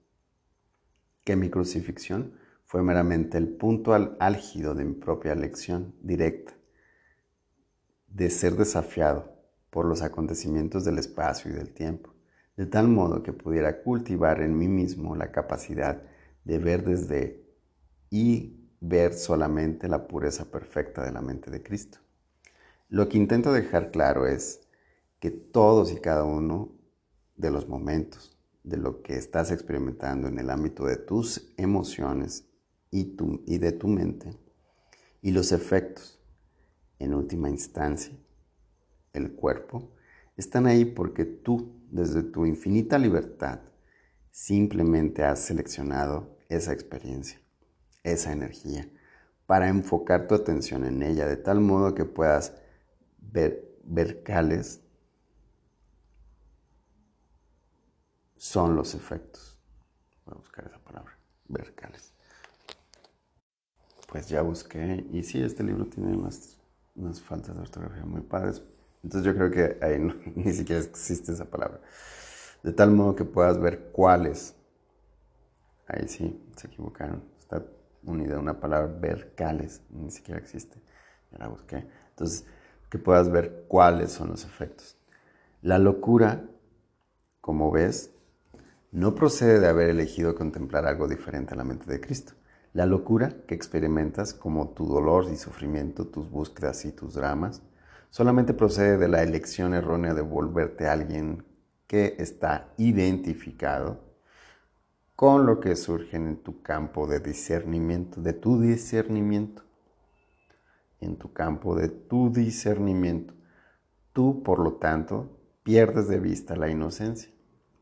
que 1.27 1.35
mi 1.35 1.49
crucifixión 1.49 2.31
fue 2.63 2.81
meramente 2.81 3.37
el 3.37 3.49
punto 3.49 3.93
álgido 3.93 4.75
de 4.75 4.85
mi 4.85 4.93
propia 4.93 5.35
lección 5.35 5.93
directa, 6.01 6.53
de 8.07 8.29
ser 8.29 8.53
desafiado 8.53 9.35
por 9.69 9.83
los 9.83 10.01
acontecimientos 10.03 10.85
del 10.85 10.99
espacio 10.99 11.51
y 11.51 11.53
del 11.55 11.73
tiempo 11.73 12.13
de 12.55 12.65
tal 12.65 12.87
modo 12.87 13.23
que 13.23 13.33
pudiera 13.33 13.81
cultivar 13.83 14.41
en 14.41 14.57
mí 14.57 14.69
mismo 14.69 15.17
la 15.17 15.33
capacidad 15.33 16.01
de 16.45 16.59
ver 16.59 16.85
desde 16.85 17.45
y 18.09 18.71
ver 18.79 19.13
solamente 19.13 19.89
la 19.89 20.07
pureza 20.07 20.49
perfecta 20.49 21.03
de 21.03 21.11
la 21.11 21.21
mente 21.21 21.51
de 21.51 21.61
Cristo. 21.61 21.97
Lo 22.87 23.09
que 23.09 23.17
intento 23.17 23.51
dejar 23.51 23.91
claro 23.91 24.27
es 24.27 24.61
que 25.19 25.29
todos 25.29 25.91
y 25.91 25.97
cada 25.97 26.23
uno 26.23 26.71
de 27.35 27.51
los 27.51 27.67
momentos 27.67 28.36
de 28.67 28.77
lo 28.77 29.01
que 29.01 29.15
estás 29.15 29.51
experimentando 29.51 30.27
en 30.27 30.39
el 30.39 30.49
ámbito 30.49 30.85
de 30.85 30.97
tus 30.97 31.53
emociones 31.57 32.45
y, 32.91 33.15
y 33.45 33.57
de 33.59 33.71
tu 33.71 33.87
mente 33.87 34.37
y 35.21 35.31
los 35.31 35.51
efectos. 35.51 36.19
En 36.99 37.13
última 37.13 37.49
instancia, 37.49 38.17
el 39.13 39.33
cuerpo, 39.33 39.91
están 40.35 40.65
ahí 40.65 40.83
porque 40.83 41.25
tú, 41.25 41.79
desde 41.91 42.23
tu 42.23 42.45
infinita 42.45 42.97
libertad, 42.97 43.59
simplemente 44.31 45.23
has 45.23 45.39
seleccionado 45.39 46.37
esa 46.49 46.73
experiencia, 46.73 47.39
esa 48.03 48.31
energía, 48.33 48.89
para 49.45 49.69
enfocar 49.69 50.27
tu 50.27 50.35
atención 50.35 50.85
en 50.85 51.03
ella 51.03 51.27
de 51.27 51.37
tal 51.37 51.61
modo 51.61 51.93
que 51.93 52.05
puedas 52.05 52.53
ver, 53.19 53.77
ver 53.83 54.23
cuáles 54.23 54.81
son 58.37 58.75
los 58.75 58.93
efectos. 58.95 59.57
Voy 60.25 60.35
a 60.35 60.37
buscar 60.37 60.65
esa 60.65 60.79
palabra, 60.79 61.17
ver 61.47 61.73
Pues 64.07 64.27
ya 64.29 64.41
busqué 64.41 65.05
y 65.11 65.23
sí, 65.23 65.41
este 65.41 65.63
libro 65.63 65.85
tiene 65.85 66.15
unas, 66.15 67.21
faltas 67.21 67.55
de 67.55 67.61
ortografía 67.61 68.05
muy 68.05 68.21
padres. 68.21 68.61
Entonces 69.03 69.25
yo 69.25 69.35
creo 69.35 69.51
que 69.51 69.83
ahí 69.83 69.99
ni 70.35 70.53
siquiera 70.53 70.81
existe 70.81 71.31
esa 71.31 71.45
palabra. 71.45 71.81
De 72.63 72.73
tal 72.73 72.91
modo 72.91 73.15
que 73.15 73.25
puedas 73.25 73.59
ver 73.59 73.91
cuáles. 73.91 74.55
Ahí 75.87 76.07
sí, 76.07 76.41
se 76.55 76.67
equivocaron. 76.67 77.23
Está 77.39 77.63
unida 78.03 78.39
una 78.39 78.59
palabra, 78.59 78.87
ver 78.99 79.33
cuáles. 79.37 79.81
Ni 79.89 80.11
siquiera 80.11 80.39
existe. 80.39 80.81
Ya 81.31 81.37
la 81.37 81.47
busqué. 81.47 81.87
Entonces, 82.09 82.45
que 82.89 82.97
puedas 82.97 83.29
ver 83.29 83.65
cuáles 83.67 84.11
son 84.11 84.29
los 84.29 84.43
efectos. 84.43 84.97
La 85.61 85.77
locura, 85.79 86.45
como 87.41 87.71
ves, 87.71 88.16
no 88.91 89.15
procede 89.15 89.59
de 89.59 89.67
haber 89.67 89.89
elegido 89.89 90.35
contemplar 90.35 90.85
algo 90.85 91.07
diferente 91.07 91.53
a 91.53 91.57
la 91.57 91.63
mente 91.63 91.91
de 91.91 91.99
Cristo. 91.99 92.33
La 92.73 92.85
locura 92.85 93.35
que 93.47 93.55
experimentas 93.55 94.33
como 94.33 94.69
tu 94.69 94.85
dolor 94.85 95.25
y 95.31 95.35
sufrimiento, 95.35 96.07
tus 96.07 96.29
búsquedas 96.29 96.85
y 96.85 96.91
tus 96.91 97.15
dramas, 97.15 97.61
solamente 98.09 98.53
procede 98.53 98.97
de 98.97 99.07
la 99.07 99.23
elección 99.23 99.73
errónea 99.73 100.13
de 100.13 100.21
volverte 100.21 100.87
alguien 100.87 101.43
que 101.87 102.15
está 102.19 102.73
identificado 102.77 104.05
con 105.15 105.47
lo 105.47 105.59
que 105.59 105.75
surge 105.75 106.15
en 106.15 106.37
tu 106.43 106.61
campo 106.61 107.07
de 107.07 107.19
discernimiento, 107.19 108.21
de 108.21 108.33
tu 108.33 108.61
discernimiento, 108.61 109.63
en 111.01 111.17
tu 111.17 111.33
campo 111.33 111.75
de 111.75 111.89
tu 111.89 112.31
discernimiento. 112.31 113.33
Tú, 114.13 114.43
por 114.43 114.59
lo 114.59 114.73
tanto, 114.73 115.39
pierdes 115.63 116.07
de 116.07 116.19
vista 116.19 116.55
la 116.55 116.69
inocencia, 116.69 117.31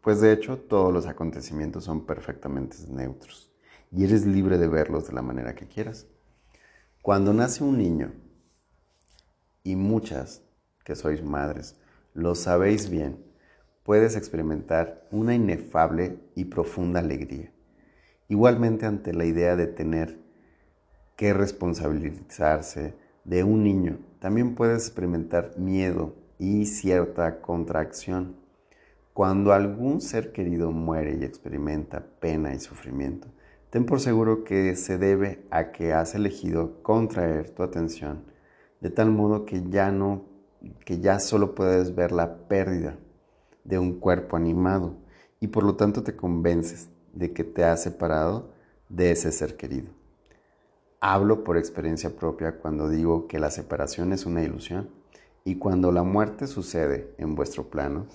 pues 0.05 0.21
de 0.21 0.31
hecho 0.31 0.59
todos 0.59 0.93
los 0.93 1.07
acontecimientos 1.07 1.83
son 1.83 2.05
perfectamente 2.05 2.77
neutros 2.89 3.51
y 3.91 4.03
eres 4.03 4.23
libre 4.23 4.59
de 4.59 4.67
verlos 4.67 5.07
de 5.07 5.13
la 5.13 5.23
manera 5.23 5.55
que 5.55 5.65
quieras. 5.65 6.05
Cuando 7.01 7.33
nace 7.33 7.63
un 7.63 7.79
niño, 7.79 8.13
y 9.63 9.75
muchas 9.75 10.43
que 10.83 10.95
sois 10.95 11.23
madres, 11.23 11.75
lo 12.13 12.35
sabéis 12.35 12.91
bien, 12.91 13.17
puedes 13.81 14.15
experimentar 14.15 15.07
una 15.09 15.33
inefable 15.33 16.19
y 16.35 16.45
profunda 16.45 16.99
alegría. 16.99 17.51
Igualmente 18.27 18.85
ante 18.85 19.11
la 19.11 19.25
idea 19.25 19.55
de 19.55 19.65
tener 19.65 20.19
que 21.15 21.33
responsabilizarse 21.33 22.93
de 23.23 23.43
un 23.43 23.63
niño, 23.63 23.97
también 24.19 24.53
puedes 24.53 24.85
experimentar 24.85 25.57
miedo 25.57 26.13
y 26.37 26.67
cierta 26.67 27.41
contracción. 27.41 28.44
Cuando 29.15 29.53
algún 29.53 30.01
ser 30.01 30.33
querido 30.33 30.73
muere 30.73 31.17
y 31.17 31.23
experimenta 31.23 32.05
pena 32.19 32.53
y 32.53 32.59
sufrimiento, 32.59 33.29
ten 33.69 33.85
por 33.85 34.01
seguro 34.01 34.43
que 34.43 34.75
se 34.75 34.97
debe 34.97 35.45
a 35.51 35.71
que 35.71 35.93
has 35.93 36.15
elegido 36.15 36.83
contraer 36.83 37.49
tu 37.49 37.63
atención 37.63 38.25
de 38.81 38.89
tal 38.89 39.11
modo 39.11 39.45
que 39.45 39.63
ya 39.69 39.89
no, 39.89 40.25
que 40.83 40.99
ya 40.99 41.19
solo 41.19 41.55
puedes 41.55 41.95
ver 41.95 42.11
la 42.11 42.49
pérdida 42.49 42.97
de 43.63 43.79
un 43.79 44.01
cuerpo 44.01 44.35
animado 44.35 44.97
y 45.39 45.47
por 45.47 45.63
lo 45.63 45.77
tanto 45.77 46.03
te 46.03 46.17
convences 46.17 46.89
de 47.13 47.31
que 47.31 47.45
te 47.45 47.63
has 47.63 47.83
separado 47.83 48.51
de 48.89 49.11
ese 49.11 49.31
ser 49.31 49.55
querido. 49.55 49.93
Hablo 50.99 51.45
por 51.45 51.55
experiencia 51.55 52.17
propia 52.17 52.57
cuando 52.57 52.89
digo 52.89 53.29
que 53.29 53.39
la 53.39 53.49
separación 53.49 54.11
es 54.11 54.25
una 54.25 54.43
ilusión 54.43 54.89
y 55.45 55.55
cuando 55.55 55.93
la 55.93 56.03
muerte 56.03 56.47
sucede 56.47 57.15
en 57.17 57.35
vuestro 57.35 57.69
plano, 57.69 58.07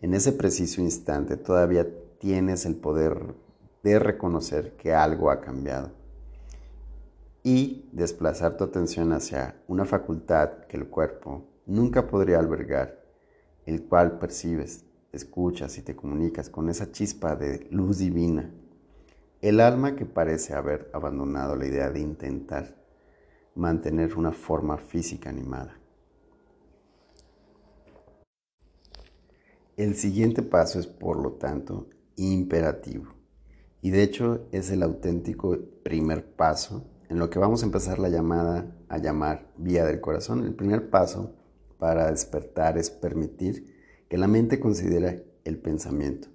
en 0.00 0.14
ese 0.14 0.32
preciso 0.32 0.80
instante 0.80 1.36
todavía 1.36 1.86
tienes 2.18 2.66
el 2.66 2.76
poder 2.76 3.34
de 3.82 3.98
reconocer 3.98 4.76
que 4.76 4.94
algo 4.94 5.30
ha 5.30 5.40
cambiado 5.40 5.90
y 7.42 7.88
desplazar 7.92 8.56
tu 8.56 8.64
atención 8.64 9.12
hacia 9.12 9.62
una 9.66 9.84
facultad 9.84 10.66
que 10.68 10.76
el 10.76 10.88
cuerpo 10.88 11.46
nunca 11.66 12.06
podría 12.06 12.38
albergar, 12.38 13.02
el 13.64 13.84
cual 13.84 14.18
percibes, 14.18 14.84
escuchas 15.12 15.78
y 15.78 15.82
te 15.82 15.96
comunicas 15.96 16.50
con 16.50 16.68
esa 16.68 16.92
chispa 16.92 17.36
de 17.36 17.66
luz 17.70 17.98
divina. 17.98 18.50
El 19.40 19.60
alma 19.60 19.96
que 19.96 20.04
parece 20.04 20.54
haber 20.54 20.90
abandonado 20.92 21.56
la 21.56 21.66
idea 21.66 21.90
de 21.90 22.00
intentar 22.00 22.76
mantener 23.54 24.14
una 24.16 24.32
forma 24.32 24.76
física 24.76 25.30
animada. 25.30 25.79
El 29.80 29.96
siguiente 29.96 30.42
paso 30.42 30.78
es, 30.78 30.86
por 30.86 31.16
lo 31.16 31.32
tanto, 31.32 31.88
imperativo. 32.16 33.14
Y 33.80 33.88
de 33.88 34.02
hecho 34.02 34.46
es 34.52 34.70
el 34.70 34.82
auténtico 34.82 35.56
primer 35.82 36.34
paso 36.34 36.84
en 37.08 37.18
lo 37.18 37.30
que 37.30 37.38
vamos 37.38 37.62
a 37.62 37.64
empezar 37.64 37.98
la 37.98 38.10
llamada 38.10 38.76
a 38.90 38.98
llamar 38.98 39.50
vía 39.56 39.86
del 39.86 40.02
corazón. 40.02 40.44
El 40.44 40.54
primer 40.54 40.90
paso 40.90 41.34
para 41.78 42.10
despertar 42.10 42.76
es 42.76 42.90
permitir 42.90 43.74
que 44.10 44.18
la 44.18 44.28
mente 44.28 44.60
considere 44.60 45.24
el 45.44 45.56
pensamiento, 45.56 46.28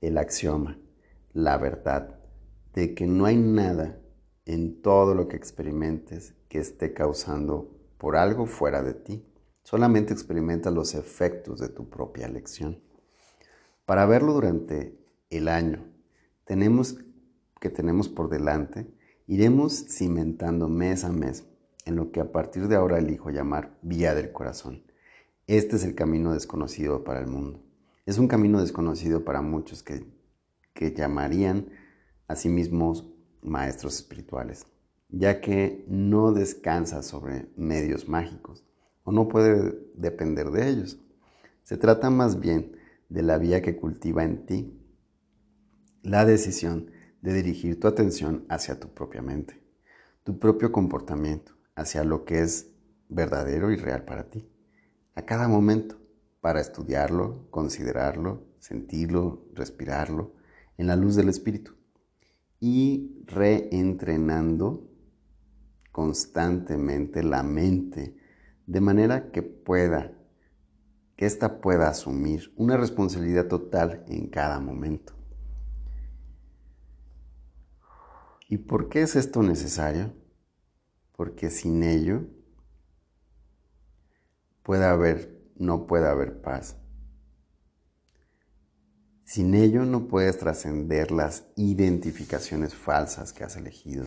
el 0.00 0.16
axioma, 0.16 0.78
la 1.32 1.58
verdad, 1.58 2.20
de 2.74 2.94
que 2.94 3.08
no 3.08 3.24
hay 3.24 3.38
nada 3.38 3.98
en 4.46 4.82
todo 4.82 5.16
lo 5.16 5.26
que 5.26 5.34
experimentes 5.34 6.34
que 6.48 6.60
esté 6.60 6.94
causando 6.94 7.76
por 7.98 8.14
algo 8.14 8.46
fuera 8.46 8.84
de 8.84 8.94
ti. 8.94 9.26
Solamente 9.64 10.12
experimenta 10.12 10.70
los 10.70 10.94
efectos 10.94 11.58
de 11.58 11.68
tu 11.68 11.90
propia 11.90 12.26
elección. 12.26 12.80
Para 13.84 14.06
verlo 14.06 14.34
durante 14.34 14.96
el 15.30 15.48
año, 15.48 15.84
tenemos 16.44 16.98
que 17.60 17.70
tenemos 17.70 18.08
por 18.08 18.28
delante, 18.28 18.86
Iremos 19.26 19.86
cimentando 19.88 20.68
mes 20.68 21.02
a 21.02 21.10
mes 21.10 21.46
en 21.86 21.96
lo 21.96 22.12
que 22.12 22.20
a 22.20 22.30
partir 22.30 22.68
de 22.68 22.76
ahora 22.76 22.98
elijo 22.98 23.30
llamar 23.30 23.78
vía 23.80 24.14
del 24.14 24.32
corazón. 24.32 24.82
Este 25.46 25.76
es 25.76 25.84
el 25.84 25.94
camino 25.94 26.34
desconocido 26.34 27.04
para 27.04 27.20
el 27.20 27.26
mundo. 27.26 27.62
Es 28.04 28.18
un 28.18 28.28
camino 28.28 28.60
desconocido 28.60 29.24
para 29.24 29.40
muchos 29.40 29.82
que, 29.82 30.04
que 30.74 30.92
llamarían 30.92 31.70
a 32.28 32.36
sí 32.36 32.50
mismos 32.50 33.10
maestros 33.40 33.94
espirituales, 33.94 34.66
ya 35.08 35.40
que 35.40 35.86
no 35.88 36.32
descansa 36.32 37.02
sobre 37.02 37.48
medios 37.56 38.06
mágicos 38.06 38.62
o 39.04 39.12
no 39.12 39.28
puede 39.28 39.78
depender 39.94 40.50
de 40.50 40.68
ellos. 40.68 40.98
Se 41.62 41.76
trata 41.76 42.10
más 42.10 42.40
bien 42.40 42.76
de 43.08 43.22
la 43.22 43.38
vía 43.38 43.62
que 43.62 43.76
cultiva 43.76 44.24
en 44.24 44.44
ti 44.44 44.80
la 46.02 46.26
decisión 46.26 46.90
de 47.22 47.32
dirigir 47.32 47.80
tu 47.80 47.88
atención 47.88 48.44
hacia 48.48 48.78
tu 48.78 48.92
propia 48.92 49.22
mente, 49.22 49.62
tu 50.24 50.38
propio 50.38 50.72
comportamiento, 50.72 51.52
hacia 51.74 52.04
lo 52.04 52.24
que 52.24 52.42
es 52.42 52.72
verdadero 53.08 53.70
y 53.70 53.76
real 53.76 54.04
para 54.04 54.28
ti, 54.28 54.46
a 55.14 55.22
cada 55.22 55.48
momento, 55.48 55.96
para 56.40 56.60
estudiarlo, 56.60 57.46
considerarlo, 57.50 58.44
sentirlo, 58.58 59.46
respirarlo, 59.54 60.34
en 60.76 60.88
la 60.88 60.96
luz 60.96 61.16
del 61.16 61.30
Espíritu, 61.30 61.72
y 62.60 63.22
reentrenando 63.24 64.90
constantemente 65.92 67.22
la 67.22 67.42
mente 67.42 68.16
de 68.66 68.80
manera 68.80 69.30
que 69.30 69.42
pueda, 69.42 70.12
que 71.16 71.26
ésta 71.26 71.60
pueda 71.60 71.88
asumir 71.88 72.52
una 72.56 72.76
responsabilidad 72.76 73.48
total 73.48 74.04
en 74.08 74.28
cada 74.28 74.60
momento. 74.60 75.14
¿Y 78.48 78.58
por 78.58 78.88
qué 78.88 79.02
es 79.02 79.16
esto 79.16 79.42
necesario? 79.42 80.12
Porque 81.16 81.50
sin 81.50 81.82
ello 81.82 82.22
puede 84.62 84.84
haber, 84.84 85.42
no 85.56 85.86
puede 85.86 86.08
haber 86.08 86.40
paz. 86.40 86.76
Sin 89.24 89.54
ello 89.54 89.84
no 89.84 90.06
puedes 90.06 90.38
trascender 90.38 91.10
las 91.10 91.46
identificaciones 91.56 92.74
falsas 92.74 93.32
que 93.32 93.42
has 93.42 93.56
elegido. 93.56 94.04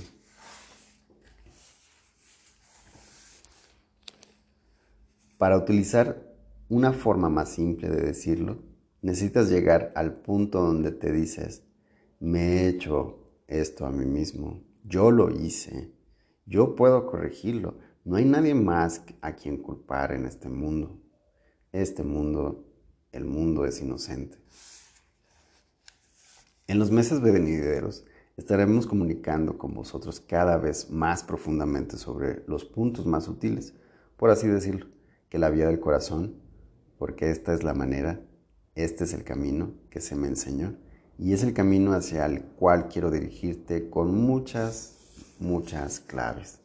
Para 5.37 5.57
utilizar 5.57 6.35
una 6.67 6.93
forma 6.93 7.29
más 7.29 7.49
simple 7.49 7.89
de 7.89 8.01
decirlo, 8.01 8.63
necesitas 9.01 9.49
llegar 9.49 9.91
al 9.95 10.21
punto 10.21 10.61
donde 10.61 10.91
te 10.91 11.11
dices, 11.11 11.63
me 12.19 12.39
he 12.39 12.67
hecho 12.69 13.19
esto 13.47 13.85
a 13.85 13.91
mí 13.91 14.05
mismo. 14.05 14.63
Yo 14.83 15.11
lo 15.11 15.29
hice. 15.29 15.93
Yo 16.45 16.75
puedo 16.75 17.05
corregirlo. 17.05 17.77
No 18.03 18.15
hay 18.15 18.25
nadie 18.25 18.55
más 18.55 19.03
a 19.21 19.35
quien 19.35 19.57
culpar 19.57 20.11
en 20.11 20.25
este 20.25 20.49
mundo. 20.49 20.99
Este 21.71 22.03
mundo, 22.03 22.65
el 23.11 23.25
mundo 23.25 23.65
es 23.65 23.79
inocente. 23.81 24.39
En 26.65 26.79
los 26.79 26.89
meses 26.89 27.21
venideros 27.21 28.05
estaremos 28.37 28.87
comunicando 28.87 29.57
con 29.57 29.73
vosotros 29.73 30.19
cada 30.19 30.57
vez 30.57 30.89
más 30.89 31.23
profundamente 31.23 31.97
sobre 31.97 32.43
los 32.47 32.65
puntos 32.65 33.05
más 33.05 33.25
sutiles, 33.25 33.73
por 34.17 34.31
así 34.31 34.47
decirlo, 34.47 34.87
que 35.29 35.39
la 35.39 35.49
vía 35.49 35.67
del 35.67 35.79
corazón, 35.79 36.35
porque 36.97 37.31
esta 37.31 37.53
es 37.53 37.63
la 37.63 37.73
manera, 37.73 38.21
este 38.75 39.03
es 39.03 39.13
el 39.13 39.23
camino 39.23 39.73
que 39.89 40.01
se 40.01 40.15
me 40.15 40.27
enseñó 40.27 40.75
y 41.17 41.33
es 41.33 41.43
el 41.43 41.53
camino 41.53 41.93
hacia 41.93 42.25
el 42.25 42.43
cual 42.43 42.89
quiero 42.89 43.09
dirigirte 43.09 43.89
con 43.89 44.13
muchas, 44.13 44.95
muchas 45.39 45.99
claves. 45.99 46.59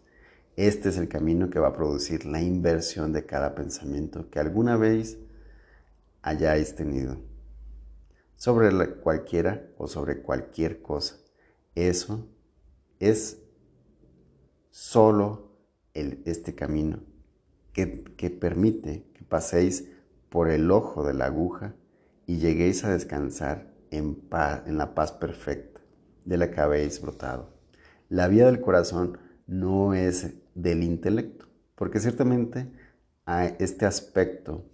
Este 0.57 0.91
es 0.91 0.99
el 0.99 1.09
camino 1.09 1.49
que 1.49 1.59
va 1.59 1.69
a 1.69 1.73
producir 1.73 2.27
la 2.27 2.43
inversión 2.43 3.13
de 3.13 3.25
cada 3.25 3.55
pensamiento 3.55 4.29
que 4.29 4.39
alguna 4.39 4.77
vez 4.77 5.19
hayáis 6.21 6.75
tenido 6.75 7.17
sobre 8.37 8.97
cualquiera 8.97 9.67
o 9.79 9.89
sobre 9.89 10.21
cualquier 10.21 10.83
cosa. 10.83 11.17
Eso 11.75 12.29
es 13.01 13.39
solo 14.71 15.57
el, 15.95 16.23
este 16.27 16.55
camino 16.55 17.01
que, 17.73 18.31
permite 18.31 19.05
que 19.15 19.25
paséis 19.25 19.89
por 20.29 20.51
el 20.51 20.71
ojo 20.71 21.05
de 21.05 21.15
la 21.15 21.27
aguja 21.27 21.75
y 22.27 22.39
lleguéis 22.39 22.85
a 22.85 22.93
descansar 22.93 23.73
en, 23.91 24.15
paz, 24.15 24.63
en 24.67 24.79
la 24.79 24.95
paz 24.95 25.13
perfecta 25.13 25.81
de 26.25 26.37
la 26.37 26.51
que 26.51 26.61
habéis 26.61 27.01
brotado. 27.01 27.51
La 28.09 28.29
vía 28.29 28.47
del 28.47 28.61
corazón 28.61 29.19
no 29.47 29.95
es 29.95 30.35
del 30.55 30.83
intelecto, 30.83 31.47
porque 31.75 32.01
ciertamente 32.01 32.71
este 33.59 33.87
aspecto 33.87 34.65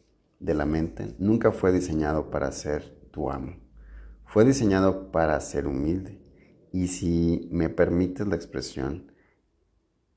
de 0.40 0.54
la 0.54 0.66
mente 0.66 1.14
nunca 1.18 1.52
fue 1.52 1.72
diseñado 1.72 2.30
para 2.30 2.50
ser 2.52 2.96
tu 3.10 3.30
amo, 3.30 3.56
fue 4.24 4.44
diseñado 4.44 5.10
para 5.10 5.40
ser 5.40 5.66
humilde. 5.66 6.20
Y 6.72 6.88
si 6.88 7.48
me 7.50 7.70
permites 7.70 8.26
la 8.26 8.36
expresión, 8.36 9.10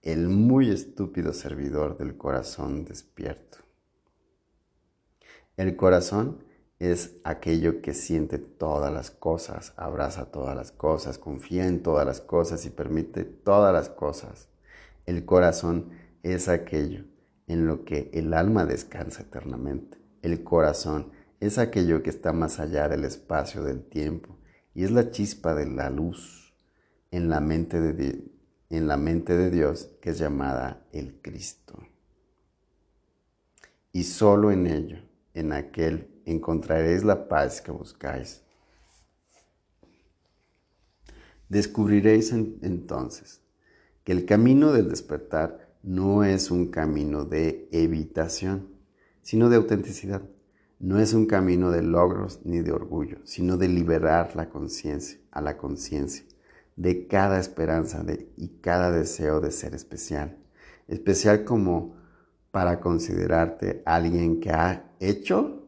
el 0.01 0.29
muy 0.29 0.71
estúpido 0.71 1.33
servidor 1.33 1.97
del 1.97 2.17
corazón 2.17 2.85
despierto. 2.85 3.59
El 5.57 5.75
corazón 5.75 6.43
es 6.79 7.17
aquello 7.23 7.83
que 7.83 7.93
siente 7.93 8.39
todas 8.39 8.91
las 8.91 9.11
cosas, 9.11 9.73
abraza 9.77 10.31
todas 10.31 10.55
las 10.55 10.71
cosas, 10.71 11.19
confía 11.19 11.67
en 11.67 11.83
todas 11.83 12.07
las 12.07 12.21
cosas 12.21 12.65
y 12.65 12.71
permite 12.71 13.23
todas 13.23 13.71
las 13.71 13.89
cosas. 13.89 14.49
El 15.05 15.23
corazón 15.25 15.91
es 16.23 16.47
aquello 16.47 17.03
en 17.45 17.67
lo 17.67 17.85
que 17.85 18.09
el 18.13 18.33
alma 18.33 18.65
descansa 18.65 19.21
eternamente. 19.21 19.99
El 20.23 20.43
corazón 20.43 21.11
es 21.39 21.59
aquello 21.59 22.01
que 22.01 22.09
está 22.09 22.33
más 22.33 22.59
allá 22.59 22.89
del 22.89 23.05
espacio 23.05 23.61
del 23.63 23.83
tiempo 23.83 24.39
y 24.73 24.83
es 24.83 24.91
la 24.91 25.11
chispa 25.11 25.53
de 25.53 25.67
la 25.67 25.91
luz 25.91 26.55
en 27.11 27.29
la 27.29 27.41
mente 27.41 27.79
de, 27.79 28.30
en 28.71 28.87
la 28.87 28.95
mente 28.95 29.35
de 29.35 29.51
Dios 29.51 29.89
que 30.01 30.11
es 30.11 30.17
llamada 30.17 30.87
el 30.93 31.19
Cristo. 31.21 31.77
Y 33.91 34.03
solo 34.03 34.49
en 34.49 34.65
ello, 34.65 34.97
en 35.33 35.51
aquel 35.51 36.07
encontraréis 36.25 37.03
la 37.03 37.27
paz 37.27 37.61
que 37.61 37.71
buscáis. 37.71 38.41
Descubriréis 41.49 42.31
entonces 42.31 43.41
que 44.05 44.13
el 44.13 44.25
camino 44.25 44.71
del 44.71 44.87
despertar 44.87 45.75
no 45.83 46.23
es 46.23 46.49
un 46.49 46.67
camino 46.71 47.25
de 47.25 47.67
evitación, 47.73 48.69
sino 49.21 49.49
de 49.49 49.57
autenticidad. 49.57 50.21
No 50.79 50.97
es 50.97 51.13
un 51.13 51.25
camino 51.25 51.71
de 51.71 51.83
logros 51.83 52.39
ni 52.45 52.61
de 52.61 52.71
orgullo, 52.71 53.17
sino 53.25 53.57
de 53.57 53.67
liberar 53.67 54.35
la 54.35 54.49
conciencia 54.49 55.19
a 55.29 55.41
la 55.41 55.57
conciencia 55.57 56.30
de 56.81 57.07
cada 57.07 57.39
esperanza 57.39 58.03
y 58.37 58.59
cada 58.61 58.91
deseo 58.91 59.39
de 59.41 59.51
ser 59.51 59.75
especial. 59.75 60.37
Especial 60.87 61.43
como 61.45 61.95
para 62.51 62.79
considerarte 62.79 63.81
alguien 63.85 64.39
que 64.39 64.51
ha 64.51 64.91
hecho 64.99 65.61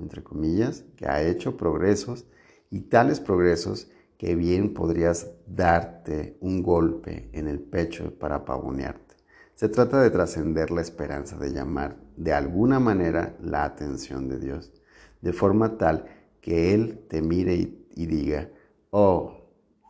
entre 0.00 0.22
comillas, 0.22 0.84
que 0.96 1.06
ha 1.06 1.22
hecho 1.22 1.56
progresos 1.56 2.26
y 2.70 2.80
tales 2.82 3.20
progresos 3.20 3.90
que 4.16 4.34
bien 4.34 4.74
podrías 4.74 5.30
darte 5.46 6.36
un 6.40 6.62
golpe 6.62 7.30
en 7.32 7.48
el 7.48 7.60
pecho 7.60 8.18
para 8.18 8.44
pavonearte. 8.44 9.16
Se 9.54 9.68
trata 9.68 10.00
de 10.00 10.10
trascender 10.10 10.70
la 10.70 10.80
esperanza 10.80 11.36
de 11.36 11.52
llamar 11.52 11.96
de 12.16 12.32
alguna 12.32 12.80
manera 12.80 13.36
la 13.42 13.64
atención 13.64 14.28
de 14.28 14.38
Dios, 14.38 14.72
de 15.20 15.32
forma 15.32 15.76
tal 15.76 16.06
que 16.40 16.74
Él 16.74 17.04
te 17.08 17.20
mire 17.22 17.54
y, 17.54 17.86
y 17.94 18.06
diga, 18.06 18.50
oh, 18.90 19.39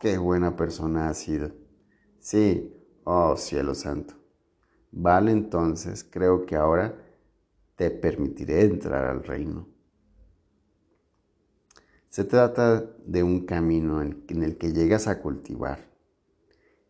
qué 0.01 0.17
buena 0.17 0.55
persona 0.55 1.09
has 1.09 1.19
sido. 1.19 1.51
Sí, 2.19 2.75
oh 3.03 3.37
cielo 3.37 3.75
santo. 3.75 4.15
Vale 4.91 5.31
entonces, 5.31 6.03
creo 6.03 6.45
que 6.45 6.55
ahora 6.55 6.97
te 7.75 7.91
permitiré 7.91 8.63
entrar 8.63 9.05
al 9.05 9.23
reino. 9.23 9.69
Se 12.09 12.25
trata 12.25 12.81
de 13.05 13.23
un 13.23 13.45
camino 13.45 14.01
en 14.01 14.43
el 14.43 14.57
que 14.57 14.73
llegas 14.73 15.07
a 15.07 15.21
cultivar, 15.21 15.79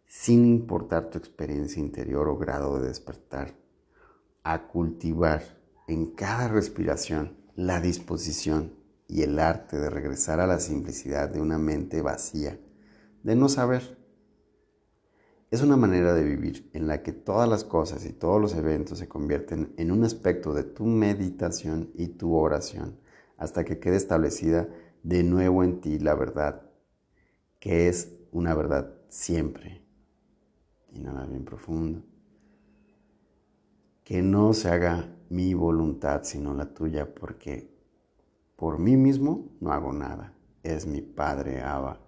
sin 0.08 0.46
importar 0.46 1.10
tu 1.10 1.18
experiencia 1.18 1.82
interior 1.82 2.28
o 2.30 2.38
grado 2.38 2.80
de 2.80 2.88
despertar, 2.88 3.54
a 4.44 4.68
cultivar 4.68 5.44
en 5.88 6.16
cada 6.16 6.48
respiración 6.48 7.38
la 7.56 7.82
disposición 7.82 8.74
y 9.08 9.22
el 9.22 9.38
arte 9.38 9.78
de 9.78 9.90
regresar 9.90 10.40
a 10.40 10.48
la 10.48 10.60
simplicidad 10.60 11.30
de 11.30 11.42
una 11.42 11.60
mente 11.60 12.02
vacía, 12.02 12.58
de 13.24 13.36
no 13.36 13.50
saber. 13.50 13.98
Es 15.52 15.62
una 15.62 15.76
manera 15.76 16.14
de 16.14 16.24
vivir 16.24 16.70
en 16.74 16.88
la 16.88 17.04
que 17.04 17.12
todas 17.12 17.48
las 17.50 17.64
cosas 17.64 18.06
y 18.06 18.14
todos 18.14 18.40
los 18.40 18.56
eventos 18.56 19.00
se 19.00 19.10
convierten 19.10 19.74
en 19.78 19.92
un 19.92 20.04
aspecto 20.04 20.54
de 20.54 20.64
tu 20.64 20.86
meditación 20.86 21.92
y 21.94 22.08
tu 22.08 22.36
oración 22.36 23.00
hasta 23.38 23.66
que 23.66 23.80
quede 23.80 23.98
establecida 23.98 24.70
de 25.04 25.24
nuevo 25.24 25.64
en 25.64 25.82
ti 25.82 26.00
la 26.00 26.16
verdad, 26.16 26.62
que 27.60 27.90
es 27.90 28.16
una 28.32 28.54
verdad 28.54 28.94
siempre. 29.10 29.84
Inhala 30.94 31.26
bien 31.26 31.44
profundo. 31.44 32.04
Que 34.04 34.22
no 34.22 34.54
se 34.54 34.70
haga 34.70 35.16
mi 35.30 35.54
voluntad 35.54 36.22
sino 36.24 36.54
la 36.54 36.74
tuya, 36.74 37.14
porque 37.14 37.76
por 38.56 38.80
mí 38.80 38.96
mismo 38.96 39.50
no 39.60 39.74
hago 39.74 39.92
nada. 39.92 40.34
Es 40.64 40.86
mi 40.86 41.02
Padre 41.02 41.62
Abba 41.62 42.00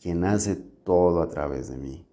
quien 0.00 0.24
hace 0.24 0.56
todo 0.56 1.20
a 1.20 1.28
través 1.28 1.68
de 1.68 1.76
mí. 1.76 2.08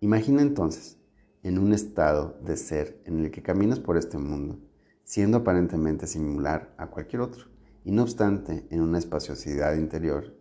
Imagina 0.00 0.42
entonces 0.42 0.98
en 1.42 1.58
un 1.58 1.72
estado 1.72 2.38
de 2.42 2.56
ser 2.56 3.00
en 3.04 3.24
el 3.24 3.30
que 3.30 3.42
caminas 3.42 3.80
por 3.80 3.96
este 3.96 4.18
mundo, 4.18 4.58
siendo 5.02 5.38
aparentemente 5.38 6.06
similar 6.06 6.74
a 6.76 6.88
cualquier 6.88 7.22
otro 7.22 7.46
y 7.84 7.90
no 7.90 8.02
obstante 8.02 8.66
en 8.70 8.82
una 8.82 8.98
espaciosidad 8.98 9.74
interior, 9.74 10.34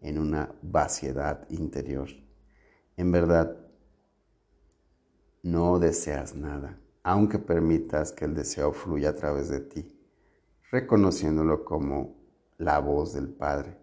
en 0.00 0.18
una 0.18 0.54
vaciedad 0.62 1.48
interior. 1.48 2.08
En 2.96 3.10
verdad, 3.10 3.56
no 5.42 5.78
deseas 5.78 6.36
nada, 6.36 6.78
aunque 7.02 7.38
permitas 7.38 8.12
que 8.12 8.26
el 8.26 8.34
deseo 8.34 8.72
fluya 8.72 9.10
a 9.10 9.16
través 9.16 9.48
de 9.48 9.60
ti, 9.60 9.98
reconociéndolo 10.70 11.64
como 11.64 12.16
la 12.58 12.78
voz 12.78 13.14
del 13.14 13.28
Padre, 13.28 13.81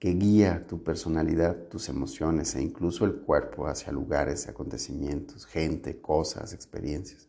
que 0.00 0.14
guía 0.14 0.66
tu 0.66 0.82
personalidad, 0.82 1.68
tus 1.68 1.88
emociones 1.88 2.56
e 2.56 2.62
incluso 2.62 3.04
el 3.04 3.20
cuerpo 3.20 3.68
hacia 3.68 3.92
lugares, 3.92 4.48
acontecimientos, 4.48 5.46
gente, 5.46 6.00
cosas, 6.00 6.52
experiencias, 6.54 7.28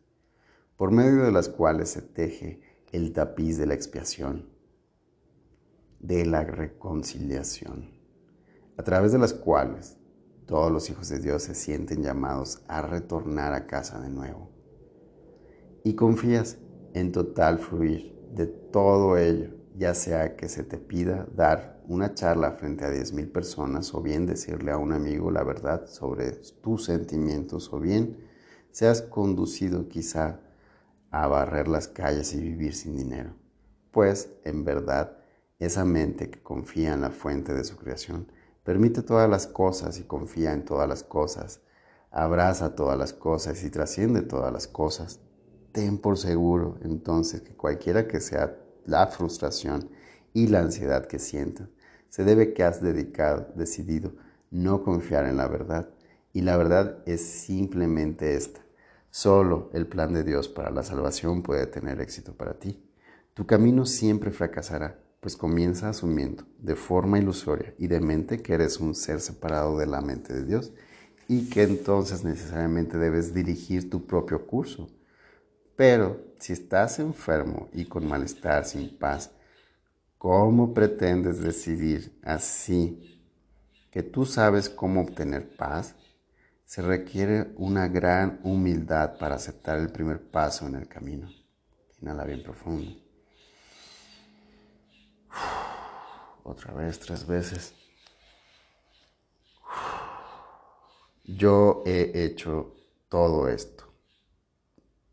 por 0.77 0.89
medio 0.89 1.23
de 1.23 1.31
las 1.31 1.49
cuales 1.49 1.89
se 1.89 2.01
teje 2.01 2.61
el 2.91 3.13
tapiz 3.13 3.59
de 3.59 3.67
la 3.67 3.73
expiación 3.75 4.49
de 6.01 6.25
la 6.25 6.43
reconciliación, 6.43 7.91
a 8.77 8.83
través 8.83 9.11
de 9.11 9.19
las 9.19 9.33
cuales 9.33 9.97
todos 10.47 10.71
los 10.71 10.89
hijos 10.89 11.09
de 11.09 11.19
Dios 11.19 11.43
se 11.43 11.53
sienten 11.53 12.01
llamados 12.01 12.63
a 12.67 12.81
retornar 12.81 13.53
a 13.53 13.67
casa 13.67 14.01
de 14.01 14.09
nuevo. 14.09 14.49
Y 15.83 15.93
confías 15.93 16.57
en 16.93 17.11
total 17.11 17.59
fluir 17.59 18.17
de 18.33 18.47
todo 18.47 19.17
ello, 19.17 19.60
ya 19.77 19.93
sea 19.93 20.35
que 20.35 20.49
se 20.49 20.63
te 20.63 20.77
pida 20.77 21.27
dar 21.35 21.81
una 21.87 22.13
charla 22.13 22.51
frente 22.51 22.85
a 22.85 22.89
10.000 22.89 23.31
personas 23.31 23.93
o 23.93 24.01
bien 24.01 24.25
decirle 24.25 24.71
a 24.71 24.77
un 24.77 24.93
amigo 24.93 25.31
la 25.31 25.43
verdad 25.43 25.87
sobre 25.87 26.31
tus 26.31 26.85
sentimientos 26.85 27.71
o 27.73 27.79
bien 27.79 28.17
seas 28.71 29.01
conducido 29.01 29.87
quizá 29.87 30.39
a 31.09 31.27
barrer 31.27 31.67
las 31.67 31.87
calles 31.87 32.33
y 32.33 32.41
vivir 32.41 32.73
sin 32.73 32.95
dinero. 32.95 33.33
Pues 33.91 34.29
en 34.43 34.63
verdad 34.63 35.17
esa 35.59 35.85
mente 35.85 36.29
que 36.29 36.41
confía 36.41 36.93
en 36.93 37.01
la 37.01 37.11
fuente 37.11 37.53
de 37.53 37.63
su 37.63 37.77
creación 37.77 38.31
permite 38.63 39.01
todas 39.01 39.29
las 39.29 39.47
cosas 39.47 39.99
y 39.99 40.03
confía 40.03 40.53
en 40.53 40.63
todas 40.63 40.87
las 40.87 41.03
cosas 41.03 41.61
abraza 42.11 42.75
todas 42.75 42.97
las 42.97 43.13
cosas 43.13 43.63
y 43.63 43.69
trasciende 43.69 44.21
todas 44.21 44.51
las 44.51 44.67
cosas. 44.67 45.21
Ten 45.71 45.97
por 45.97 46.17
seguro 46.17 46.77
entonces 46.83 47.41
que 47.41 47.55
cualquiera 47.55 48.07
que 48.07 48.19
sea 48.19 48.57
la 48.85 49.07
frustración 49.07 49.89
y 50.33 50.47
la 50.47 50.59
ansiedad 50.59 51.07
que 51.07 51.19
sientas, 51.19 51.67
se 52.09 52.23
debe 52.23 52.53
que 52.53 52.63
has 52.63 52.81
dedicado, 52.81 53.47
decidido 53.55 54.13
no 54.51 54.83
confiar 54.83 55.25
en 55.25 55.37
la 55.37 55.47
verdad. 55.47 55.89
Y 56.33 56.41
la 56.41 56.57
verdad 56.57 56.97
es 57.05 57.21
simplemente 57.25 58.35
esta. 58.35 58.61
Solo 59.09 59.69
el 59.73 59.87
plan 59.87 60.13
de 60.13 60.23
Dios 60.23 60.47
para 60.47 60.71
la 60.71 60.83
salvación 60.83 61.41
puede 61.41 61.65
tener 61.67 61.99
éxito 61.99 62.33
para 62.33 62.59
ti. 62.59 62.81
Tu 63.33 63.45
camino 63.45 63.85
siempre 63.85 64.31
fracasará, 64.31 64.99
pues 65.19 65.35
comienza 65.35 65.89
asumiendo 65.89 66.43
de 66.59 66.75
forma 66.75 67.19
ilusoria 67.19 67.73
y 67.77 67.87
de 67.87 67.99
mente 67.99 68.41
que 68.41 68.53
eres 68.53 68.79
un 68.79 68.95
ser 68.95 69.19
separado 69.19 69.77
de 69.77 69.85
la 69.85 70.01
mente 70.01 70.33
de 70.33 70.45
Dios 70.45 70.71
y 71.27 71.49
que 71.49 71.63
entonces 71.63 72.23
necesariamente 72.23 72.97
debes 72.97 73.33
dirigir 73.33 73.89
tu 73.89 74.05
propio 74.05 74.45
curso. 74.47 74.89
Pero 75.81 76.35
si 76.37 76.53
estás 76.53 76.99
enfermo 76.99 77.67
y 77.73 77.85
con 77.85 78.07
malestar, 78.07 78.65
sin 78.65 78.99
paz, 78.99 79.31
¿cómo 80.19 80.75
pretendes 80.75 81.41
decidir 81.41 82.19
así 82.21 83.19
que 83.89 84.03
tú 84.03 84.27
sabes 84.27 84.69
cómo 84.69 85.01
obtener 85.01 85.55
paz? 85.55 85.95
Se 86.65 86.83
requiere 86.83 87.51
una 87.55 87.87
gran 87.87 88.39
humildad 88.43 89.17
para 89.17 89.33
aceptar 89.33 89.79
el 89.79 89.91
primer 89.91 90.21
paso 90.21 90.67
en 90.67 90.75
el 90.75 90.87
camino. 90.87 91.31
Inhala 91.99 92.25
bien 92.25 92.43
profundo. 92.43 93.01
Otra 96.43 96.75
vez, 96.75 96.99
tres 96.99 97.25
veces. 97.25 97.73
Yo 101.23 101.81
he 101.87 102.11
hecho 102.23 102.75
todo 103.09 103.47
esto. 103.47 103.80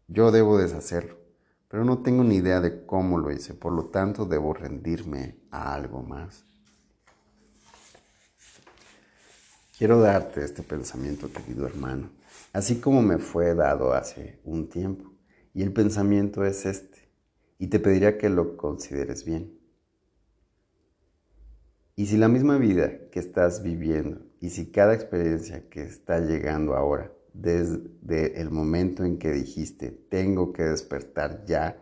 Yo 0.09 0.31
debo 0.31 0.57
deshacerlo, 0.57 1.19
pero 1.69 1.85
no 1.85 1.99
tengo 1.99 2.25
ni 2.25 2.37
idea 2.37 2.63
de 2.63 2.87
cómo 2.87 3.19
lo 3.19 3.31
hice, 3.31 3.53
por 3.53 3.73
lo 3.73 3.87
tanto 3.87 4.25
debo 4.25 4.55
rendirme 4.55 5.37
a 5.51 5.75
algo 5.75 6.03
más. 6.03 6.45
Quiero 9.77 10.01
darte 10.01 10.43
este 10.43 10.63
pensamiento, 10.63 11.31
querido 11.31 11.67
hermano, 11.67 12.09
así 12.55 12.81
como 12.81 13.03
me 13.03 13.19
fue 13.19 13.55
dado 13.55 13.93
hace 13.93 14.41
un 14.45 14.69
tiempo. 14.69 15.13
Y 15.53 15.63
el 15.63 15.73
pensamiento 15.73 16.45
es 16.45 16.65
este, 16.65 17.11
y 17.59 17.67
te 17.67 17.79
pediría 17.79 18.17
que 18.17 18.31
lo 18.31 18.57
consideres 18.57 19.25
bien. 19.25 19.59
Y 21.97 22.07
si 22.07 22.17
la 22.17 22.29
misma 22.29 22.57
vida 22.57 23.11
que 23.11 23.21
estás 23.21 23.63
viviendo, 23.63 24.21
y 24.41 24.51
si 24.51 24.71
cada 24.71 24.95
experiencia 24.95 25.69
que 25.69 25.83
está 25.83 26.21
llegando 26.21 26.75
ahora, 26.75 27.13
desde 27.39 28.41
el 28.41 28.51
momento 28.51 29.05
en 29.05 29.19
que 29.19 29.31
dijiste, 29.31 29.91
tengo 29.91 30.53
que 30.53 30.65
despertar 30.65 31.45
ya, 31.47 31.81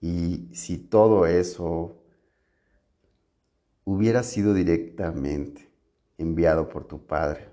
y 0.00 0.50
si 0.52 0.76
todo 0.76 1.26
eso 1.26 2.02
hubiera 3.84 4.22
sido 4.22 4.52
directamente 4.52 5.70
enviado 6.18 6.68
por 6.68 6.86
tu 6.86 7.06
Padre, 7.06 7.48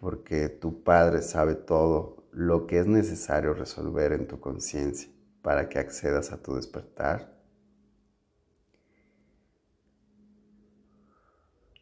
porque 0.00 0.48
tu 0.48 0.82
Padre 0.82 1.22
sabe 1.22 1.54
todo 1.54 2.28
lo 2.32 2.66
que 2.66 2.80
es 2.80 2.86
necesario 2.86 3.54
resolver 3.54 4.12
en 4.12 4.26
tu 4.26 4.40
conciencia 4.40 5.10
para 5.42 5.68
que 5.68 5.78
accedas 5.78 6.32
a 6.32 6.42
tu 6.42 6.54
despertar. 6.54 7.38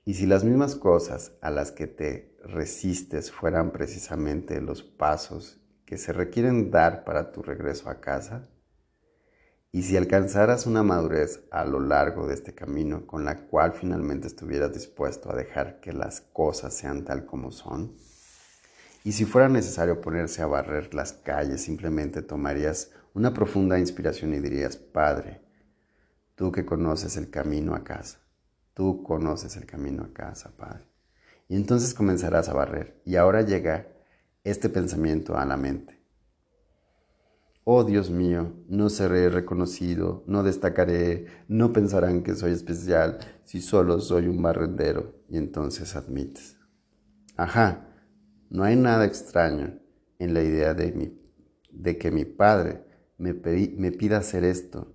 Y 0.05 0.15
si 0.15 0.27
las 0.27 0.45
mismas 0.45 0.77
cosas 0.77 1.33
a 1.41 1.51
las 1.51 1.73
que 1.73 1.87
te 1.87 2.36
resistes 2.47 3.31
fueran 3.31 3.73
precisamente 3.73 4.61
los 4.61 4.83
pasos 4.83 5.61
que 5.85 5.99
se 5.99 6.13
requieren 6.13 6.71
dar 6.71 7.05
para 7.05 7.33
tu 7.33 7.43
regreso 7.43 7.89
a 7.89 8.01
casa, 8.01 8.49
y 9.73 9.83
si 9.83 9.97
alcanzaras 9.97 10.67
una 10.67 10.83
madurez 10.83 11.45
a 11.51 11.65
lo 11.65 11.81
largo 11.81 12.27
de 12.27 12.35
este 12.35 12.55
camino 12.55 13.07
con 13.07 13.25
la 13.25 13.47
cual 13.47 13.73
finalmente 13.73 14.27
estuvieras 14.27 14.73
dispuesto 14.73 15.31
a 15.31 15.37
dejar 15.37 15.81
que 15.81 15.93
las 15.93 16.21
cosas 16.21 16.75
sean 16.75 17.05
tal 17.05 17.27
como 17.27 17.51
son, 17.51 17.97
y 19.05 19.13
si 19.13 19.25
fuera 19.25 19.49
necesario 19.49 20.01
ponerse 20.01 20.43
a 20.43 20.47
barrer 20.47 20.93
las 20.95 21.13
calles, 21.13 21.63
simplemente 21.63 22.23
tomarías 22.23 22.91
una 23.15 23.33
profunda 23.33 23.79
inspiración 23.79 24.35
y 24.35 24.41
dirías, 24.41 24.77
Padre, 24.77 25.41
tú 26.35 26.51
que 26.51 26.67
conoces 26.67 27.17
el 27.17 27.31
camino 27.31 27.75
a 27.75 27.85
casa, 27.85 28.19
tú 28.75 29.03
conoces 29.03 29.57
el 29.57 29.67
camino 29.67 30.03
a 30.03 30.13
casa, 30.13 30.51
Padre. 30.57 30.96
Y 31.49 31.57
entonces 31.57 31.95
comenzarás 31.95 32.49
a 32.49 32.55
barrer. 32.55 33.01
Y 33.05 33.17
ahora 33.17 33.43
llega 33.43 33.89
este 34.45 34.69
pensamiento 34.69 35.37
a 35.37 35.45
la 35.45 35.57
mente. 35.57 36.01
Oh 37.65 37.83
Dios 37.83 38.11
mío, 38.11 38.53
no 38.69 38.89
seré 38.91 39.29
reconocido, 39.29 40.23
no 40.27 40.45
destacaré, 40.45 41.27
no 41.49 41.73
pensarán 41.73 42.23
que 42.23 42.37
soy 42.37 42.53
especial 42.53 43.19
si 43.45 43.61
solo 43.61 44.01
soy 44.01 44.29
un 44.29 44.41
barrendero. 44.41 45.15
Y 45.29 45.37
entonces 45.37 45.97
admites. 45.97 46.57
Ajá, 47.37 47.89
no 48.51 48.63
hay 48.63 48.77
nada 48.77 49.05
extraño 49.05 49.81
en 50.19 50.33
la 50.33 50.43
idea 50.43 50.75
de, 50.75 51.13
de 51.71 51.99
que 51.99 52.11
mi 52.11 52.25
padre 52.25 52.85
me, 53.19 53.33
me 53.35 53.93
pida 53.93 54.19
hacer 54.19 54.45
esto. 54.45 54.93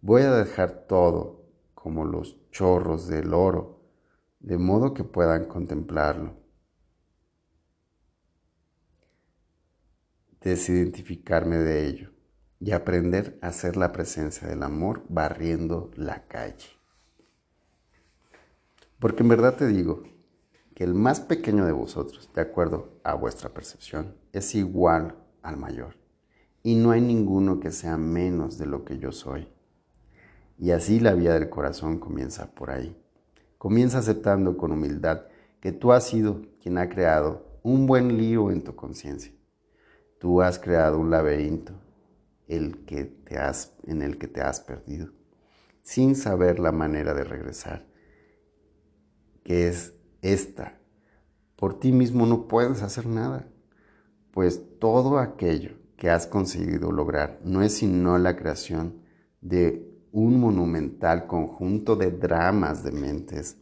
Voy 0.00 0.22
a 0.22 0.32
dejar 0.32 0.86
todo 0.86 1.44
como 1.74 2.04
los 2.04 2.38
chorros 2.50 3.08
del 3.08 3.34
oro, 3.34 3.73
de 4.44 4.58
modo 4.58 4.92
que 4.92 5.04
puedan 5.04 5.46
contemplarlo. 5.46 6.44
desidentificarme 10.42 11.56
de 11.56 11.86
ello 11.86 12.10
y 12.60 12.72
aprender 12.72 13.38
a 13.40 13.46
hacer 13.46 13.78
la 13.78 13.92
presencia 13.92 14.46
del 14.46 14.62
amor 14.62 15.02
barriendo 15.08 15.90
la 15.96 16.26
calle. 16.28 16.68
Porque 18.98 19.22
en 19.22 19.30
verdad 19.30 19.56
te 19.56 19.66
digo 19.66 20.02
que 20.74 20.84
el 20.84 20.92
más 20.92 21.20
pequeño 21.20 21.64
de 21.64 21.72
vosotros, 21.72 22.30
de 22.34 22.42
acuerdo 22.42 23.00
a 23.04 23.14
vuestra 23.14 23.54
percepción, 23.54 24.18
es 24.34 24.54
igual 24.54 25.16
al 25.40 25.56
mayor. 25.56 25.96
Y 26.62 26.74
no 26.74 26.90
hay 26.90 27.00
ninguno 27.00 27.58
que 27.58 27.70
sea 27.70 27.96
menos 27.96 28.58
de 28.58 28.66
lo 28.66 28.84
que 28.84 28.98
yo 28.98 29.12
soy. 29.12 29.48
Y 30.58 30.72
así 30.72 31.00
la 31.00 31.14
vía 31.14 31.32
del 31.32 31.48
corazón 31.48 31.98
comienza 31.98 32.54
por 32.54 32.70
ahí. 32.70 33.02
Comienza 33.64 33.96
aceptando 33.96 34.58
con 34.58 34.72
humildad 34.72 35.22
que 35.58 35.72
tú 35.72 35.92
has 35.92 36.06
sido 36.06 36.42
quien 36.62 36.76
ha 36.76 36.90
creado 36.90 37.58
un 37.62 37.86
buen 37.86 38.18
lío 38.18 38.50
en 38.50 38.62
tu 38.62 38.76
conciencia 38.76 39.32
Tú 40.20 40.42
has 40.42 40.58
creado 40.58 40.98
un 40.98 41.10
laberinto 41.10 41.72
el 42.46 42.84
que 42.84 43.04
te 43.04 43.38
has, 43.38 43.74
en 43.86 44.02
el 44.02 44.18
que 44.18 44.28
te 44.28 44.42
has 44.42 44.60
perdido, 44.60 45.14
sin 45.80 46.14
saber 46.14 46.58
la 46.58 46.72
manera 46.72 47.14
de 47.14 47.24
regresar, 47.24 47.86
que 49.44 49.68
es 49.68 49.94
esta. 50.20 50.78
Por 51.56 51.80
ti 51.80 51.90
mismo 51.90 52.26
no 52.26 52.48
puedes 52.48 52.82
hacer 52.82 53.06
nada, 53.06 53.48
pues 54.30 54.78
todo 54.78 55.18
aquello 55.18 55.70
que 55.96 56.10
has 56.10 56.26
conseguido 56.26 56.92
lograr 56.92 57.40
no 57.42 57.62
es 57.62 57.72
sino 57.72 58.18
la 58.18 58.36
creación 58.36 59.00
de 59.40 59.83
un 60.14 60.38
monumental 60.38 61.26
conjunto 61.26 61.96
de 61.96 62.12
dramas 62.12 62.84
de 62.84 62.92
mentes 62.92 63.56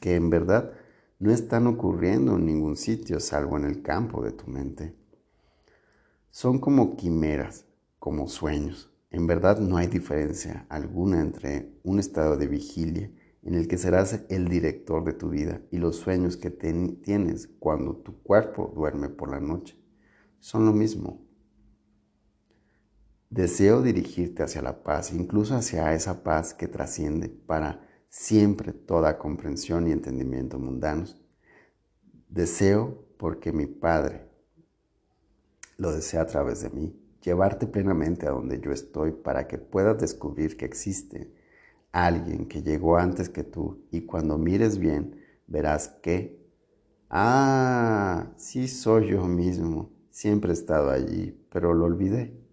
que 0.00 0.16
en 0.16 0.28
verdad 0.28 0.72
no 1.20 1.30
están 1.30 1.68
ocurriendo 1.68 2.34
en 2.34 2.46
ningún 2.46 2.76
sitio 2.76 3.20
salvo 3.20 3.56
en 3.58 3.64
el 3.64 3.80
campo 3.80 4.20
de 4.20 4.32
tu 4.32 4.50
mente. 4.50 4.96
Son 6.32 6.58
como 6.58 6.96
quimeras, 6.96 7.66
como 8.00 8.26
sueños. 8.26 8.92
En 9.12 9.28
verdad 9.28 9.60
no 9.60 9.76
hay 9.76 9.86
diferencia 9.86 10.66
alguna 10.68 11.20
entre 11.20 11.78
un 11.84 12.00
estado 12.00 12.36
de 12.36 12.48
vigilia 12.48 13.12
en 13.44 13.54
el 13.54 13.68
que 13.68 13.78
serás 13.78 14.24
el 14.28 14.48
director 14.48 15.04
de 15.04 15.12
tu 15.12 15.30
vida 15.30 15.62
y 15.70 15.78
los 15.78 15.94
sueños 15.94 16.36
que 16.36 16.50
tienes 16.50 17.48
cuando 17.60 17.94
tu 17.94 18.20
cuerpo 18.20 18.72
duerme 18.74 19.10
por 19.10 19.30
la 19.30 19.38
noche. 19.38 19.78
Son 20.40 20.66
lo 20.66 20.72
mismo. 20.72 21.23
Deseo 23.34 23.82
dirigirte 23.82 24.44
hacia 24.44 24.62
la 24.62 24.84
paz, 24.84 25.12
incluso 25.12 25.56
hacia 25.56 25.92
esa 25.92 26.22
paz 26.22 26.54
que 26.54 26.68
trasciende 26.68 27.28
para 27.28 27.84
siempre 28.08 28.72
toda 28.72 29.18
comprensión 29.18 29.88
y 29.88 29.90
entendimiento 29.90 30.60
mundanos. 30.60 31.20
Deseo 32.28 33.04
porque 33.18 33.52
mi 33.52 33.66
Padre, 33.66 34.28
lo 35.78 35.90
desea 35.90 36.20
a 36.20 36.26
través 36.26 36.60
de 36.60 36.70
mí, 36.70 36.96
llevarte 37.22 37.66
plenamente 37.66 38.28
a 38.28 38.30
donde 38.30 38.60
yo 38.60 38.70
estoy 38.70 39.10
para 39.10 39.48
que 39.48 39.58
puedas 39.58 39.98
descubrir 39.98 40.56
que 40.56 40.66
existe 40.66 41.34
alguien 41.90 42.46
que 42.46 42.62
llegó 42.62 42.98
antes 42.98 43.28
que 43.28 43.42
tú 43.42 43.84
y 43.90 44.02
cuando 44.02 44.38
mires 44.38 44.78
bien 44.78 45.20
verás 45.48 45.88
que, 45.88 46.40
ah, 47.10 48.32
sí 48.36 48.68
soy 48.68 49.08
yo 49.08 49.26
mismo, 49.26 49.90
siempre 50.10 50.50
he 50.50 50.54
estado 50.54 50.88
allí, 50.88 51.36
pero 51.50 51.74
lo 51.74 51.86
olvidé. 51.86 52.43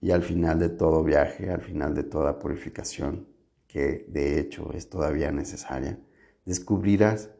Y 0.00 0.12
al 0.12 0.22
final 0.22 0.58
de 0.58 0.70
todo 0.70 1.04
viaje, 1.04 1.50
al 1.50 1.60
final 1.60 1.94
de 1.94 2.04
toda 2.04 2.38
purificación, 2.38 3.28
que 3.66 4.06
de 4.08 4.40
hecho 4.40 4.72
es 4.72 4.88
todavía 4.88 5.30
necesaria, 5.30 5.98
descubrirás 6.44 7.30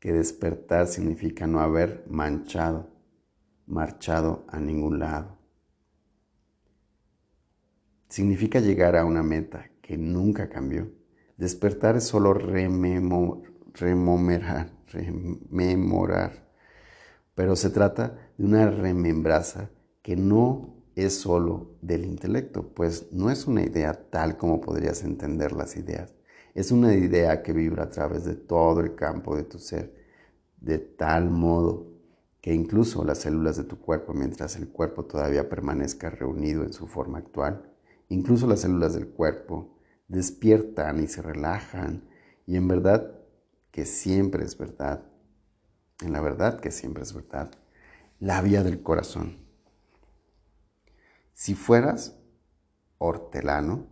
que 0.00 0.12
despertar 0.12 0.86
significa 0.86 1.46
no 1.46 1.60
haber 1.60 2.04
manchado, 2.08 2.90
marchado 3.66 4.44
a 4.48 4.58
ningún 4.58 4.98
lado. 4.98 5.38
Significa 8.08 8.60
llegar 8.60 8.96
a 8.96 9.04
una 9.04 9.22
meta 9.22 9.70
que 9.82 9.98
nunca 9.98 10.48
cambió. 10.48 10.90
Despertar 11.36 11.96
es 11.96 12.04
solo 12.04 12.32
rememorar, 12.32 13.52
rememorar, 14.86 16.48
pero 17.34 17.54
se 17.54 17.70
trata 17.70 18.32
de 18.36 18.44
una 18.44 18.70
remembranza 18.70 19.70
que 20.02 20.16
no 20.16 20.77
es 21.04 21.20
solo 21.20 21.76
del 21.80 22.04
intelecto, 22.04 22.74
pues 22.74 23.12
no 23.12 23.30
es 23.30 23.46
una 23.46 23.62
idea 23.62 24.10
tal 24.10 24.36
como 24.36 24.60
podrías 24.60 25.04
entender 25.04 25.52
las 25.52 25.76
ideas. 25.76 26.14
Es 26.54 26.72
una 26.72 26.94
idea 26.94 27.42
que 27.42 27.52
vibra 27.52 27.84
a 27.84 27.90
través 27.90 28.24
de 28.24 28.34
todo 28.34 28.80
el 28.80 28.96
campo 28.96 29.36
de 29.36 29.44
tu 29.44 29.58
ser, 29.58 29.94
de 30.60 30.78
tal 30.78 31.30
modo 31.30 31.86
que 32.40 32.52
incluso 32.52 33.04
las 33.04 33.18
células 33.18 33.56
de 33.56 33.64
tu 33.64 33.78
cuerpo, 33.78 34.12
mientras 34.12 34.56
el 34.56 34.68
cuerpo 34.68 35.04
todavía 35.04 35.48
permanezca 35.48 36.10
reunido 36.10 36.64
en 36.64 36.72
su 36.72 36.88
forma 36.88 37.18
actual, 37.18 37.72
incluso 38.08 38.48
las 38.48 38.60
células 38.60 38.94
del 38.94 39.08
cuerpo 39.08 39.78
despiertan 40.08 41.02
y 41.02 41.06
se 41.06 41.22
relajan 41.22 42.08
y 42.44 42.56
en 42.56 42.66
verdad 42.66 43.18
que 43.70 43.84
siempre 43.84 44.44
es 44.44 44.58
verdad, 44.58 45.04
en 46.00 46.12
la 46.12 46.20
verdad 46.20 46.58
que 46.58 46.72
siempre 46.72 47.04
es 47.04 47.12
verdad, 47.12 47.50
la 48.18 48.42
vía 48.42 48.64
del 48.64 48.82
corazón. 48.82 49.47
Si 51.38 51.54
fueras 51.54 52.18
hortelano, 52.98 53.86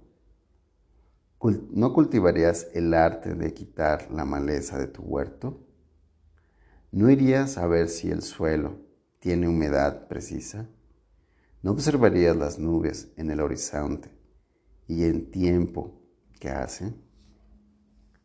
¿no 1.70 1.92
cultivarías 1.92 2.66
el 2.74 2.92
arte 2.92 3.36
de 3.36 3.54
quitar 3.54 4.10
la 4.10 4.24
maleza 4.24 4.80
de 4.80 4.88
tu 4.88 5.02
huerto? 5.02 5.64
¿No 6.90 7.08
irías 7.08 7.56
a 7.56 7.68
ver 7.68 7.88
si 7.88 8.10
el 8.10 8.22
suelo 8.22 8.80
tiene 9.20 9.46
humedad 9.46 10.08
precisa? 10.08 10.68
¿No 11.62 11.70
observarías 11.70 12.36
las 12.36 12.58
nubes 12.58 13.12
en 13.16 13.30
el 13.30 13.38
horizonte 13.38 14.10
y 14.88 15.04
en 15.04 15.30
tiempo 15.30 16.02
que 16.40 16.50
hacen? 16.50 17.00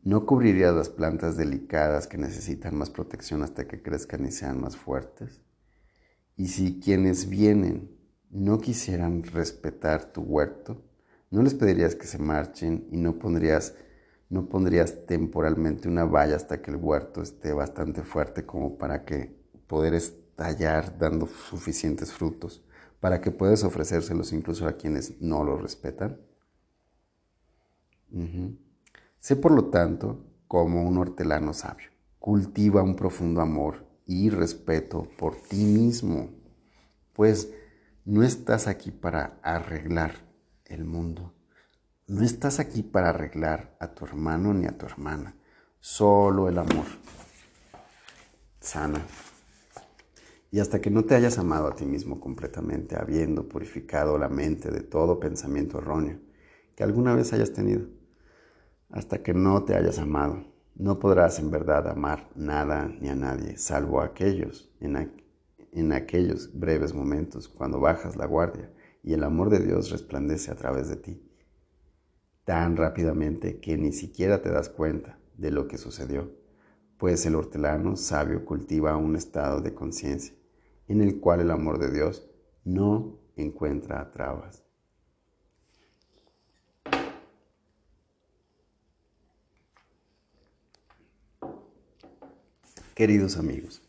¿No 0.01 0.25
cubrirías 0.25 0.73
las 0.73 0.89
plantas 0.89 1.37
delicadas 1.37 2.07
que 2.07 2.17
necesitan 2.17 2.75
más 2.75 2.89
protección 2.89 3.43
hasta 3.43 3.67
que 3.67 3.83
crezcan 3.83 4.25
y 4.25 4.31
sean 4.31 4.59
más 4.59 4.75
fuertes? 4.75 5.43
Y 6.35 6.47
si 6.47 6.79
quienes 6.79 7.29
vienen 7.29 8.00
no 8.31 8.59
quisieran 8.59 9.23
respetar 9.23 10.05
tu 10.05 10.21
huerto, 10.21 10.81
no 11.29 11.41
les 11.43 11.53
pedirías 11.53 11.95
que 11.95 12.07
se 12.07 12.17
marchen 12.17 12.87
y 12.91 12.97
no 12.97 13.19
pondrías, 13.19 13.75
no 14.29 14.47
pondrías 14.47 15.05
temporalmente 15.05 15.87
una 15.87 16.05
valla 16.05 16.35
hasta 16.35 16.61
que 16.61 16.71
el 16.71 16.77
huerto 16.77 17.21
esté 17.21 17.53
bastante 17.53 18.03
fuerte 18.03 18.45
como 18.45 18.77
para 18.77 19.03
que 19.05 19.35
poder 19.67 19.93
estallar 19.93 20.97
dando 20.97 21.27
suficientes 21.27 22.11
frutos, 22.13 22.63
para 22.99 23.19
que 23.19 23.31
puedas 23.31 23.63
ofrecérselos 23.63 24.31
incluso 24.31 24.67
a 24.67 24.73
quienes 24.73 25.21
no 25.21 25.43
lo 25.43 25.57
respetan. 25.57 26.19
Sé 29.19 29.35
por 29.35 29.51
lo 29.51 29.65
tanto 29.65 30.25
como 30.47 30.83
un 30.83 30.97
hortelano 30.97 31.53
sabio. 31.53 31.89
Cultiva 32.19 32.83
un 32.83 32.95
profundo 32.95 33.41
amor 33.41 33.85
y 34.05 34.29
respeto 34.29 35.07
por 35.17 35.35
ti 35.35 35.63
mismo, 35.63 36.29
pues 37.13 37.49
no 38.11 38.23
estás 38.23 38.67
aquí 38.67 38.91
para 38.91 39.39
arreglar 39.41 40.11
el 40.65 40.83
mundo. 40.83 41.33
No 42.07 42.23
estás 42.23 42.59
aquí 42.59 42.83
para 42.83 43.07
arreglar 43.07 43.77
a 43.79 43.93
tu 43.93 44.03
hermano 44.03 44.53
ni 44.53 44.65
a 44.65 44.77
tu 44.77 44.85
hermana. 44.85 45.37
Solo 45.79 46.49
el 46.49 46.57
amor 46.57 46.87
sana. 48.59 48.99
Y 50.51 50.59
hasta 50.59 50.81
que 50.81 50.89
no 50.89 51.05
te 51.05 51.15
hayas 51.15 51.37
amado 51.37 51.69
a 51.69 51.75
ti 51.75 51.85
mismo 51.85 52.19
completamente, 52.19 52.97
habiendo 52.97 53.47
purificado 53.47 54.17
la 54.17 54.27
mente 54.27 54.71
de 54.71 54.81
todo 54.81 55.17
pensamiento 55.17 55.77
erróneo 55.77 56.19
que 56.75 56.83
alguna 56.83 57.15
vez 57.15 57.31
hayas 57.31 57.53
tenido, 57.53 57.87
hasta 58.89 59.23
que 59.23 59.33
no 59.33 59.63
te 59.63 59.73
hayas 59.73 59.99
amado, 59.99 60.43
no 60.75 60.99
podrás 60.99 61.39
en 61.39 61.49
verdad 61.49 61.87
amar 61.87 62.29
nada 62.35 62.91
ni 62.99 63.07
a 63.07 63.15
nadie, 63.15 63.57
salvo 63.57 64.01
a 64.01 64.05
aquellos 64.07 64.69
en, 64.81 65.20
en 65.71 65.91
aquellos 65.93 66.57
breves 66.57 66.93
momentos 66.93 67.47
cuando 67.47 67.79
bajas 67.79 68.15
la 68.15 68.25
guardia 68.25 68.71
y 69.03 69.13
el 69.13 69.23
amor 69.23 69.49
de 69.49 69.59
Dios 69.59 69.89
resplandece 69.89 70.51
a 70.51 70.55
través 70.55 70.89
de 70.89 70.97
ti, 70.97 71.21
tan 72.43 72.77
rápidamente 72.77 73.59
que 73.59 73.77
ni 73.77 73.91
siquiera 73.91 74.41
te 74.41 74.51
das 74.51 74.69
cuenta 74.69 75.19
de 75.37 75.51
lo 75.51 75.67
que 75.67 75.77
sucedió, 75.77 76.31
pues 76.97 77.25
el 77.25 77.35
hortelano 77.35 77.95
sabio 77.95 78.45
cultiva 78.45 78.95
un 78.97 79.15
estado 79.15 79.61
de 79.61 79.73
conciencia 79.73 80.35
en 80.87 81.01
el 81.01 81.19
cual 81.19 81.39
el 81.39 81.51
amor 81.51 81.79
de 81.79 81.91
Dios 81.91 82.29
no 82.63 83.19
encuentra 83.35 84.11
trabas. 84.11 84.63
Queridos 92.93 93.37
amigos, 93.37 93.81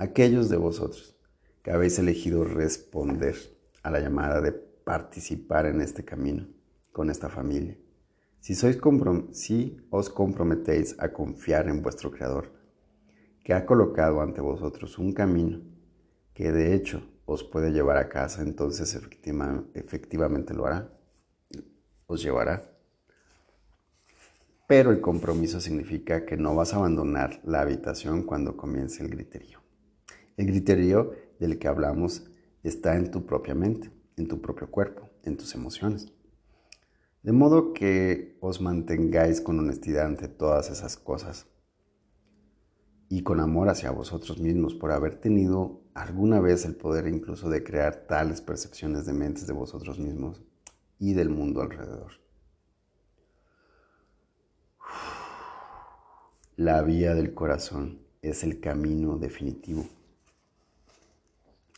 aquellos 0.00 0.48
de 0.48 0.56
vosotros 0.56 1.14
que 1.62 1.70
habéis 1.70 1.98
elegido 1.98 2.42
responder 2.42 3.36
a 3.82 3.90
la 3.90 4.00
llamada 4.00 4.40
de 4.40 4.52
participar 4.52 5.66
en 5.66 5.82
este 5.82 6.06
camino 6.06 6.48
con 6.90 7.10
esta 7.10 7.28
familia, 7.28 7.76
si, 8.40 8.54
sois 8.54 8.78
si 9.32 9.76
os 9.90 10.08
comprometéis 10.08 10.96
a 10.98 11.12
confiar 11.12 11.68
en 11.68 11.82
vuestro 11.82 12.10
Creador, 12.10 12.50
que 13.44 13.52
ha 13.52 13.66
colocado 13.66 14.22
ante 14.22 14.40
vosotros 14.40 14.96
un 14.96 15.12
camino 15.12 15.60
que 16.32 16.50
de 16.50 16.74
hecho 16.74 17.02
os 17.26 17.44
puede 17.44 17.70
llevar 17.70 17.98
a 17.98 18.08
casa, 18.08 18.40
entonces 18.40 18.98
efectivamente 19.74 20.54
lo 20.54 20.64
hará, 20.64 20.90
os 22.06 22.22
llevará. 22.22 22.72
Pero 24.66 24.92
el 24.92 25.02
compromiso 25.02 25.60
significa 25.60 26.24
que 26.24 26.38
no 26.38 26.54
vas 26.56 26.72
a 26.72 26.76
abandonar 26.76 27.42
la 27.44 27.60
habitación 27.60 28.22
cuando 28.22 28.56
comience 28.56 29.02
el 29.02 29.10
griterío. 29.10 29.59
El 30.40 30.46
criterio 30.46 31.12
del 31.38 31.58
que 31.58 31.68
hablamos 31.68 32.24
está 32.62 32.96
en 32.96 33.10
tu 33.10 33.26
propia 33.26 33.54
mente, 33.54 33.90
en 34.16 34.26
tu 34.26 34.40
propio 34.40 34.70
cuerpo, 34.70 35.10
en 35.22 35.36
tus 35.36 35.54
emociones. 35.54 36.14
De 37.22 37.32
modo 37.32 37.74
que 37.74 38.38
os 38.40 38.62
mantengáis 38.62 39.42
con 39.42 39.58
honestidad 39.58 40.06
ante 40.06 40.28
todas 40.28 40.70
esas 40.70 40.96
cosas 40.96 41.46
y 43.10 43.22
con 43.22 43.38
amor 43.38 43.68
hacia 43.68 43.90
vosotros 43.90 44.40
mismos 44.40 44.72
por 44.72 44.92
haber 44.92 45.16
tenido 45.16 45.82
alguna 45.92 46.40
vez 46.40 46.64
el 46.64 46.74
poder 46.74 47.06
incluso 47.06 47.50
de 47.50 47.62
crear 47.62 48.06
tales 48.06 48.40
percepciones 48.40 49.04
de 49.04 49.12
mentes 49.12 49.46
de 49.46 49.52
vosotros 49.52 49.98
mismos 49.98 50.40
y 50.98 51.12
del 51.12 51.28
mundo 51.28 51.60
alrededor. 51.60 52.12
La 56.56 56.80
vía 56.80 57.14
del 57.14 57.34
corazón 57.34 58.06
es 58.22 58.42
el 58.42 58.58
camino 58.60 59.18
definitivo 59.18 59.84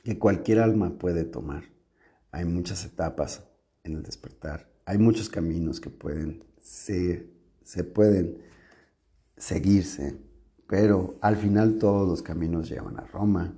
que 0.03 0.19
cualquier 0.19 0.61
alma 0.61 0.99
puede 0.99 1.25
tomar. 1.25 1.65
Hay 2.31 2.45
muchas 2.45 2.85
etapas 2.85 3.45
en 3.85 3.95
el 3.95 4.03
despertar, 4.03 4.71
hay 4.85 4.99
muchos 4.99 5.29
caminos 5.29 5.81
que 5.81 5.91
pueden 5.91 6.45
ser, 6.61 7.31
se 7.63 7.85
pueden 7.85 8.39
seguirse, 9.37 10.19
pero 10.67 11.19
al 11.21 11.37
final 11.37 11.79
todos 11.79 12.09
los 12.09 12.23
caminos 12.23 12.69
llevan 12.69 12.99
a 12.99 13.07
Roma, 13.07 13.55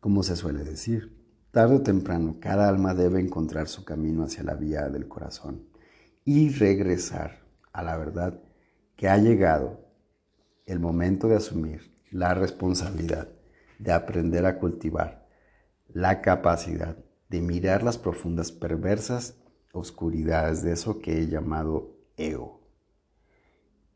como 0.00 0.22
se 0.22 0.36
suele 0.36 0.64
decir. 0.64 1.18
Tarde 1.50 1.76
o 1.76 1.82
temprano, 1.82 2.36
cada 2.40 2.68
alma 2.68 2.94
debe 2.94 3.20
encontrar 3.20 3.68
su 3.68 3.84
camino 3.84 4.24
hacia 4.24 4.44
la 4.44 4.54
vía 4.54 4.88
del 4.88 5.08
corazón 5.08 5.68
y 6.24 6.50
regresar 6.50 7.40
a 7.72 7.82
la 7.82 7.96
verdad 7.96 8.40
que 8.96 9.08
ha 9.08 9.16
llegado 9.18 9.80
el 10.66 10.78
momento 10.78 11.26
de 11.28 11.36
asumir 11.36 11.92
la 12.10 12.34
responsabilidad 12.34 13.28
de 13.78 13.92
aprender 13.92 14.46
a 14.46 14.58
cultivar 14.58 15.19
la 15.94 16.20
capacidad 16.20 16.96
de 17.28 17.40
mirar 17.40 17.82
las 17.82 17.98
profundas 17.98 18.52
perversas 18.52 19.36
oscuridades 19.72 20.62
de 20.62 20.72
eso 20.72 20.98
que 21.00 21.18
he 21.18 21.28
llamado 21.28 21.96
ego. 22.16 22.60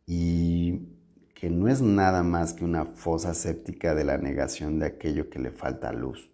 Y 0.07 0.89
que 1.35 1.51
no 1.51 1.69
es 1.69 1.83
nada 1.83 2.23
más 2.23 2.53
que 2.53 2.65
una 2.65 2.85
fosa 2.85 3.35
séptica 3.35 3.95
de 3.95 4.05
la 4.05 4.19
negación 4.19 4.79
de 4.79 4.87
aquello 4.87 5.29
que 5.31 5.39
le 5.39 5.51
falta 5.51 5.93
luz. 5.93 6.33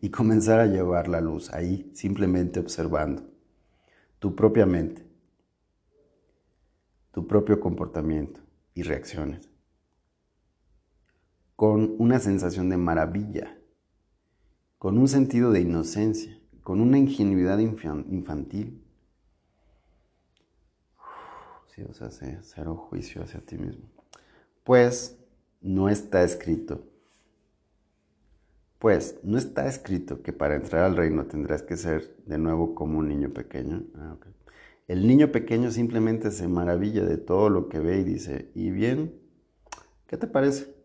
Y 0.00 0.10
comenzar 0.10 0.60
a 0.60 0.66
llevar 0.66 1.08
la 1.08 1.20
luz 1.20 1.52
ahí, 1.52 1.90
simplemente 1.94 2.60
observando 2.60 3.22
tu 4.18 4.34
propia 4.34 4.64
mente, 4.64 5.06
tu 7.12 7.26
propio 7.26 7.60
comportamiento 7.60 8.40
y 8.72 8.82
reacciones 8.82 9.49
con 11.60 11.94
una 11.98 12.18
sensación 12.20 12.70
de 12.70 12.78
maravilla, 12.78 13.54
con 14.78 14.96
un 14.96 15.08
sentido 15.08 15.52
de 15.52 15.60
inocencia, 15.60 16.40
con 16.62 16.80
una 16.80 16.96
ingenuidad 16.96 17.58
infantil. 17.58 18.82
Sí, 21.66 21.82
o 21.82 21.92
sea, 21.92 22.08
cero 22.08 22.76
juicio 22.76 23.22
hacia 23.22 23.44
ti 23.44 23.58
mismo. 23.58 23.84
Pues 24.64 25.18
no 25.60 25.90
está 25.90 26.22
escrito. 26.22 26.82
Pues 28.78 29.20
no 29.22 29.36
está 29.36 29.66
escrito 29.66 30.22
que 30.22 30.32
para 30.32 30.56
entrar 30.56 30.84
al 30.84 30.96
reino 30.96 31.26
tendrás 31.26 31.62
que 31.62 31.76
ser 31.76 32.16
de 32.24 32.38
nuevo 32.38 32.74
como 32.74 33.00
un 33.00 33.08
niño 33.08 33.34
pequeño. 33.34 33.82
Ah, 33.96 34.16
El 34.88 35.06
niño 35.06 35.30
pequeño 35.30 35.70
simplemente 35.70 36.30
se 36.30 36.48
maravilla 36.48 37.04
de 37.04 37.18
todo 37.18 37.50
lo 37.50 37.68
que 37.68 37.80
ve 37.80 37.98
y 37.98 38.04
dice, 38.04 38.50
¿y 38.54 38.70
bien? 38.70 39.12
¿Qué 40.06 40.16
te 40.16 40.26
parece? 40.26 40.79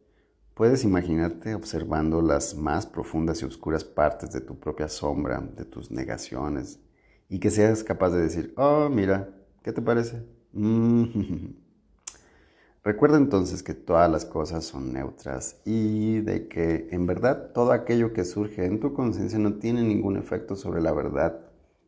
Puedes 0.56 0.86
imaginarte 0.86 1.54
observando 1.54 2.22
las 2.22 2.56
más 2.56 2.86
profundas 2.86 3.42
y 3.42 3.46
oscuras 3.46 3.84
partes 3.84 4.32
de 4.32 4.40
tu 4.40 4.58
propia 4.58 4.88
sombra, 4.88 5.42
de 5.42 5.66
tus 5.66 5.92
negaciones, 5.92 6.80
y 7.28 7.40
que 7.40 7.52
seas 7.52 7.84
capaz 7.84 8.12
de 8.12 8.22
decir, 8.22 8.54
oh, 8.56 8.88
mira, 8.90 9.36
¿qué 9.64 9.74
te 9.74 9.82
parece? 9.82 10.24
Mm. 10.54 11.04
Recuerda 12.86 13.18
entonces 13.18 13.64
que 13.64 13.74
todas 13.74 14.10
las 14.10 14.24
cosas 14.24 14.64
son 14.64 14.94
neutras 14.94 15.60
y 15.66 16.22
de 16.22 16.48
que 16.48 16.88
en 16.90 17.06
verdad 17.06 17.52
todo 17.54 17.74
aquello 17.74 18.14
que 18.14 18.24
surge 18.24 18.66
en 18.66 18.80
tu 18.80 18.94
conciencia 18.94 19.38
no 19.38 19.56
tiene 19.56 19.84
ningún 19.84 20.16
efecto 20.16 20.56
sobre 20.56 20.82
la 20.82 20.94
verdad 20.94 21.38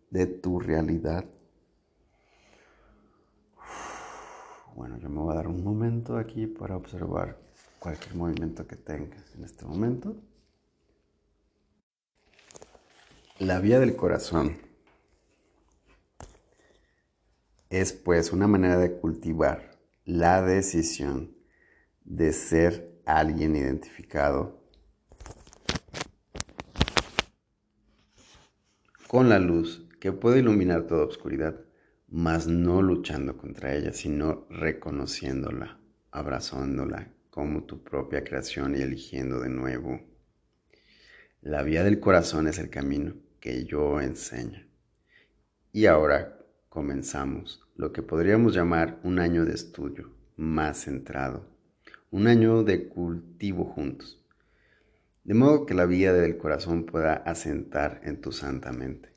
de 0.10 0.26
tu 0.26 0.60
realidad. 0.60 1.24
Bueno, 4.76 4.98
yo 4.98 5.08
me 5.08 5.20
voy 5.20 5.32
a 5.32 5.36
dar 5.38 5.48
un 5.48 5.64
momento 5.64 6.18
aquí 6.18 6.48
para 6.48 6.76
observar 6.76 7.47
cualquier 7.88 8.16
movimiento 8.16 8.68
que 8.68 8.76
tengas 8.76 9.34
en 9.34 9.46
este 9.46 9.64
momento. 9.64 10.18
La 13.40 13.62
vía 13.62 13.80
del 13.80 13.96
corazón 13.96 14.58
es 17.70 17.94
pues 17.94 18.34
una 18.34 18.46
manera 18.46 18.78
de 18.78 18.98
cultivar 18.98 19.72
la 20.04 20.42
decisión 20.42 21.34
de 22.04 22.34
ser 22.34 23.00
alguien 23.06 23.56
identificado 23.56 24.62
con 29.08 29.30
la 29.30 29.40
luz 29.40 29.88
que 30.02 30.12
puede 30.12 30.40
iluminar 30.40 30.88
toda 30.88 31.06
oscuridad, 31.06 31.56
mas 32.10 32.48
no 32.48 32.82
luchando 32.82 33.38
contra 33.38 33.74
ella, 33.74 33.94
sino 33.94 34.46
reconociéndola, 34.50 35.80
abrazándola 36.12 37.14
como 37.38 37.66
tu 37.66 37.84
propia 37.84 38.24
creación 38.24 38.76
y 38.76 38.82
eligiendo 38.82 39.40
de 39.40 39.50
nuevo. 39.50 40.02
La 41.40 41.62
vía 41.62 41.84
del 41.84 42.00
corazón 42.00 42.48
es 42.48 42.58
el 42.58 42.72
camino 42.72 43.14
que 43.40 43.64
yo 43.64 44.02
enseño. 44.02 44.66
Y 45.72 45.86
ahora 45.86 46.40
comenzamos 46.68 47.62
lo 47.76 47.94
que 47.94 48.02
podríamos 48.02 48.56
llamar 48.56 49.00
un 49.04 49.20
año 49.20 49.46
de 49.46 49.54
estudio 49.54 50.10
más 50.36 50.86
centrado, 50.86 51.48
un 52.10 52.26
año 52.26 52.64
de 52.64 52.90
cultivo 52.90 53.66
juntos, 53.66 54.26
de 55.24 55.36
modo 55.36 55.68
que 55.68 55.76
la 55.76 55.86
vida 55.86 56.14
del 56.14 56.40
corazón 56.40 56.88
pueda 56.88 57.14
asentar 57.14 58.02
en 58.04 58.20
tu 58.20 58.32
santa 58.32 58.72
mente. 58.72 59.14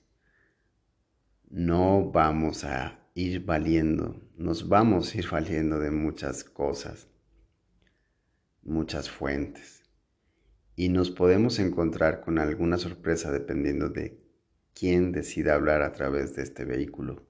No 1.48 2.10
vamos 2.10 2.64
a 2.64 3.00
ir 3.14 3.46
valiendo, 3.46 4.20
nos 4.36 4.68
vamos 4.68 5.14
a 5.14 5.18
ir 5.18 5.30
valiendo 5.30 5.78
de 5.78 5.90
muchas 5.90 6.44
cosas, 6.44 7.08
muchas 8.62 9.11
fuentes, 9.11 9.82
y 10.76 10.88
nos 10.88 11.11
podemos 11.11 11.58
encontrar 11.58 12.20
con 12.20 12.38
alguna 12.38 12.78
sorpresa 12.78 13.30
dependiendo 13.30 13.88
de 13.88 14.18
quién 14.74 15.12
decida 15.12 15.54
hablar 15.54 15.82
a 15.82 15.92
través 15.92 16.34
de 16.36 16.42
este 16.42 16.64
vehículo. 16.64 17.26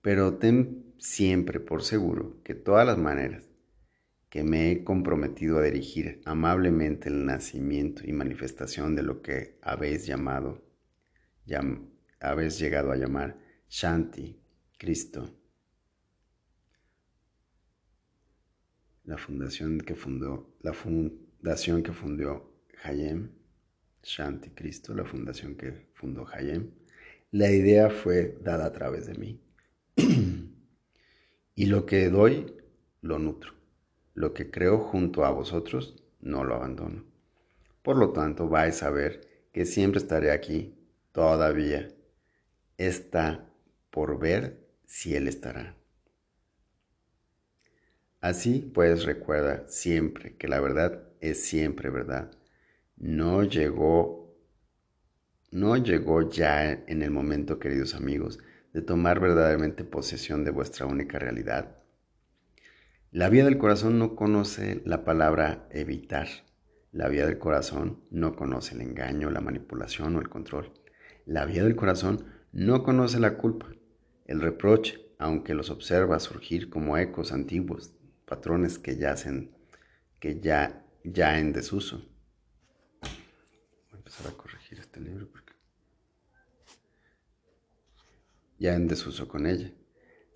Pero 0.00 0.38
ten 0.38 0.94
siempre 0.98 1.60
por 1.60 1.82
seguro 1.82 2.42
que 2.42 2.54
todas 2.54 2.86
las 2.86 2.98
maneras 2.98 3.48
que 4.28 4.42
me 4.42 4.72
he 4.72 4.82
comprometido 4.82 5.58
a 5.58 5.62
dirigir 5.62 6.20
amablemente 6.24 7.08
el 7.08 7.24
nacimiento 7.24 8.02
y 8.04 8.12
manifestación 8.12 8.96
de 8.96 9.02
lo 9.02 9.22
que 9.22 9.58
habéis 9.62 10.06
llamado, 10.06 10.62
habéis 12.18 12.58
llegado 12.58 12.90
a 12.90 12.96
llamar 12.96 13.38
Shanti, 13.68 14.40
Cristo, 14.76 15.43
la 19.04 19.18
fundación 19.18 19.78
que 19.78 19.94
fundó, 19.94 20.54
la 20.60 20.72
fundación 20.72 21.82
que 21.82 21.92
Hayem, 22.82 23.30
Shanti 24.02 24.50
Cristo, 24.50 24.94
la 24.94 25.04
fundación 25.04 25.56
que 25.56 25.88
fundó 25.94 26.26
Hayem, 26.32 26.70
la 27.30 27.50
idea 27.50 27.90
fue 27.90 28.38
dada 28.42 28.66
a 28.66 28.72
través 28.72 29.06
de 29.06 29.14
mí. 29.14 29.40
y 31.54 31.66
lo 31.66 31.86
que 31.86 32.08
doy, 32.08 32.54
lo 33.00 33.18
nutro. 33.18 33.52
Lo 34.14 34.32
que 34.32 34.50
creo 34.50 34.78
junto 34.78 35.24
a 35.24 35.30
vosotros, 35.30 36.02
no 36.20 36.44
lo 36.44 36.54
abandono. 36.54 37.04
Por 37.82 37.96
lo 37.96 38.12
tanto, 38.12 38.48
vais 38.48 38.82
a 38.82 38.90
ver 38.90 39.48
que 39.52 39.66
siempre 39.66 39.98
estaré 39.98 40.30
aquí, 40.30 40.74
todavía. 41.12 41.88
Está 42.78 43.50
por 43.90 44.18
ver 44.18 44.66
si 44.86 45.14
Él 45.14 45.28
estará. 45.28 45.76
Así 48.24 48.60
pues 48.72 49.04
recuerda 49.04 49.64
siempre 49.68 50.34
que 50.38 50.48
la 50.48 50.58
verdad 50.58 51.02
es 51.20 51.44
siempre 51.44 51.90
verdad 51.90 52.30
no 52.96 53.42
llegó, 53.42 54.34
no 55.50 55.76
llegó 55.76 56.30
ya 56.30 56.72
en 56.72 57.02
el 57.02 57.10
momento, 57.10 57.58
queridos 57.58 57.94
amigos, 57.94 58.38
de 58.72 58.80
tomar 58.80 59.20
verdaderamente 59.20 59.84
posesión 59.84 60.42
de 60.42 60.52
vuestra 60.52 60.86
única 60.86 61.18
realidad. 61.18 61.76
La 63.10 63.28
vía 63.28 63.44
del 63.44 63.58
corazón 63.58 63.98
no 63.98 64.16
conoce 64.16 64.80
la 64.86 65.04
palabra 65.04 65.68
evitar. 65.70 66.28
La 66.92 67.08
vía 67.08 67.26
del 67.26 67.38
corazón 67.38 68.04
no 68.10 68.36
conoce 68.36 68.74
el 68.74 68.80
engaño, 68.80 69.28
la 69.28 69.42
manipulación 69.42 70.16
o 70.16 70.20
el 70.20 70.30
control. 70.30 70.72
La 71.26 71.44
vía 71.44 71.62
del 71.62 71.76
corazón 71.76 72.24
no 72.52 72.84
conoce 72.84 73.20
la 73.20 73.36
culpa, 73.36 73.66
el 74.24 74.40
reproche, 74.40 75.12
aunque 75.18 75.52
los 75.52 75.68
observa 75.68 76.18
surgir 76.20 76.70
como 76.70 76.96
ecos 76.96 77.30
antiguos, 77.30 77.92
patrones 78.26 78.78
que 78.78 78.96
yacen, 78.96 79.54
que 80.20 80.40
ya, 80.40 80.84
ya 81.04 81.38
en 81.38 81.52
desuso 81.52 82.02
a 84.28 84.36
corregir 84.36 84.78
este 84.78 85.00
libro 85.00 85.28
porque 85.28 85.52
ya 88.58 88.74
en 88.74 88.86
desuso 88.86 89.26
con 89.28 89.46
ella. 89.46 89.72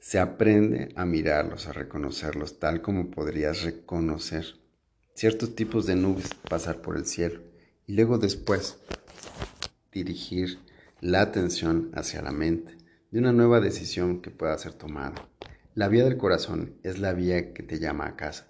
Se 0.01 0.19
aprende 0.19 0.93
a 0.97 1.05
mirarlos, 1.05 1.67
a 1.67 1.73
reconocerlos, 1.73 2.59
tal 2.59 2.83
como 2.83 3.11
podrías 3.11 3.63
reconocer 3.63 4.45
ciertos 5.15 5.55
tipos 5.55 5.87
de 5.87 5.97
nubes 5.97 6.35
pasar 6.49 6.81
por 6.81 6.97
el 6.97 7.07
cielo 7.07 7.41
y 7.87 7.95
luego 7.95 8.19
después 8.19 8.79
dirigir 9.93 10.59
la 11.01 11.23
atención 11.23 11.91
hacia 11.95 12.23
la 12.23 12.33
mente 12.33 12.77
de 13.11 13.19
una 13.19 13.33
nueva 13.33 13.61
decisión 13.61 14.21
que 14.21 14.31
pueda 14.31 14.59
ser 14.59 14.75
tomada. 14.75 15.29
La 15.79 15.87
vía 15.87 16.03
del 16.03 16.17
corazón 16.17 16.75
es 16.83 16.99
la 16.99 17.13
vía 17.13 17.55
que 17.55 17.63
te 17.63 17.79
llama 17.79 18.09
a 18.09 18.17
casa. 18.17 18.49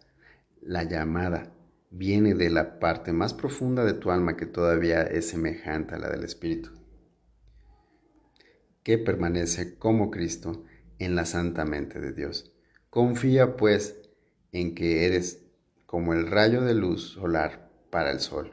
La 0.63 0.85
llamada 0.85 1.53
viene 1.91 2.33
de 2.33 2.49
la 2.49 2.79
parte 2.79 3.13
más 3.13 3.35
profunda 3.35 3.85
de 3.85 3.93
tu 3.93 4.11
alma 4.11 4.35
que 4.35 4.47
todavía 4.47 5.03
es 5.03 5.29
semejante 5.29 5.95
a 5.95 5.99
la 5.99 6.09
del 6.09 6.25
Espíritu, 6.25 6.71
que 8.83 8.97
permanece 8.97 9.77
como 9.77 10.11
Cristo 10.11 10.65
en 10.99 11.17
la 11.17 11.27
santa 11.27 11.67
mente 11.67 12.01
de 12.01 12.15
Dios. 12.15 12.55
Confía 12.89 13.59
pues 13.59 14.09
en 14.53 14.75
que 14.75 15.05
eres 15.05 15.45
como 15.85 16.15
el 16.15 16.29
rayo 16.29 16.63
de 16.63 16.73
luz 16.73 17.11
solar 17.11 17.71
para 17.91 18.11
el 18.11 18.21
sol, 18.21 18.53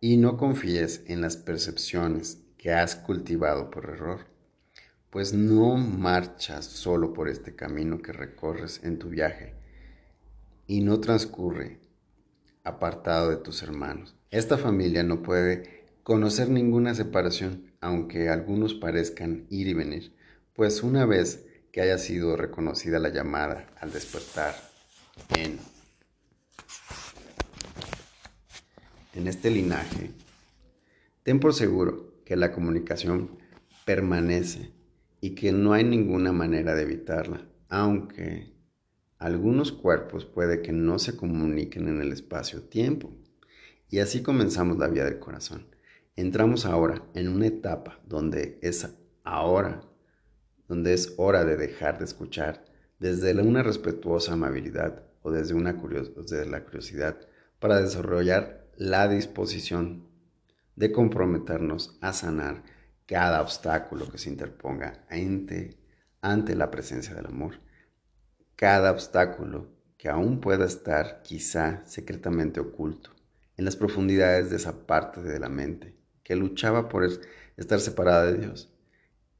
y 0.00 0.16
no 0.16 0.38
confíes 0.38 1.04
en 1.06 1.20
las 1.20 1.36
percepciones 1.36 2.42
que 2.56 2.72
has 2.72 2.96
cultivado 2.96 3.68
por 3.68 3.90
error, 3.90 4.34
pues 5.16 5.32
no 5.32 5.78
marchas 5.78 6.66
solo 6.66 7.14
por 7.14 7.30
este 7.30 7.56
camino 7.56 8.02
que 8.02 8.12
recorres 8.12 8.82
en 8.84 8.98
tu 8.98 9.08
viaje, 9.08 9.54
y 10.66 10.82
no 10.82 11.00
transcurre 11.00 11.80
apartado 12.64 13.30
de 13.30 13.38
tus 13.38 13.62
hermanos. 13.62 14.14
Esta 14.30 14.58
familia 14.58 15.04
no 15.04 15.22
puede 15.22 15.86
conocer 16.02 16.50
ninguna 16.50 16.94
separación, 16.94 17.72
aunque 17.80 18.28
algunos 18.28 18.74
parezcan 18.74 19.46
ir 19.48 19.68
y 19.68 19.72
venir, 19.72 20.14
pues 20.52 20.82
una 20.82 21.06
vez 21.06 21.46
que 21.72 21.80
haya 21.80 21.96
sido 21.96 22.36
reconocida 22.36 22.98
la 22.98 23.08
llamada 23.08 23.72
al 23.80 23.94
despertar 23.94 24.54
en, 25.34 25.58
en 29.14 29.28
este 29.28 29.50
linaje, 29.50 30.10
ten 31.22 31.40
por 31.40 31.54
seguro 31.54 32.12
que 32.26 32.36
la 32.36 32.52
comunicación 32.52 33.38
permanece 33.86 34.75
y 35.26 35.34
que 35.34 35.50
no 35.50 35.72
hay 35.72 35.82
ninguna 35.82 36.30
manera 36.30 36.76
de 36.76 36.82
evitarla, 36.82 37.48
aunque 37.68 38.54
algunos 39.18 39.72
cuerpos 39.72 40.24
puede 40.24 40.62
que 40.62 40.70
no 40.70 41.00
se 41.00 41.16
comuniquen 41.16 41.88
en 41.88 42.00
el 42.00 42.12
espacio-tiempo. 42.12 43.10
Y 43.90 43.98
así 43.98 44.22
comenzamos 44.22 44.78
la 44.78 44.86
vía 44.86 45.04
del 45.04 45.18
corazón. 45.18 45.66
Entramos 46.14 46.64
ahora 46.64 47.02
en 47.14 47.26
una 47.26 47.48
etapa 47.48 47.98
donde 48.06 48.60
es 48.62 48.88
ahora, 49.24 49.80
donde 50.68 50.94
es 50.94 51.14
hora 51.16 51.44
de 51.44 51.56
dejar 51.56 51.98
de 51.98 52.04
escuchar 52.04 52.64
desde 53.00 53.34
una 53.42 53.64
respetuosa 53.64 54.34
amabilidad 54.34 55.08
o 55.22 55.32
desde, 55.32 55.54
una 55.54 55.72
desde 55.72 56.46
la 56.46 56.62
curiosidad 56.62 57.18
para 57.58 57.80
desarrollar 57.80 58.64
la 58.76 59.08
disposición 59.08 60.06
de 60.76 60.92
comprometernos 60.92 61.98
a 62.00 62.12
sanar 62.12 62.75
cada 63.06 63.40
obstáculo 63.40 64.10
que 64.10 64.18
se 64.18 64.28
interponga 64.28 65.04
ante, 65.08 65.76
ante 66.20 66.54
la 66.56 66.70
presencia 66.70 67.14
del 67.14 67.26
amor. 67.26 67.60
Cada 68.56 68.90
obstáculo 68.90 69.68
que 69.96 70.08
aún 70.08 70.40
pueda 70.40 70.64
estar 70.64 71.22
quizá 71.22 71.84
secretamente 71.86 72.60
oculto 72.60 73.10
en 73.56 73.64
las 73.64 73.76
profundidades 73.76 74.50
de 74.50 74.56
esa 74.56 74.86
parte 74.86 75.22
de 75.22 75.38
la 75.38 75.48
mente 75.48 75.94
que 76.22 76.36
luchaba 76.36 76.88
por 76.88 77.08
estar 77.56 77.80
separada 77.80 78.26
de 78.26 78.38
Dios. 78.38 78.72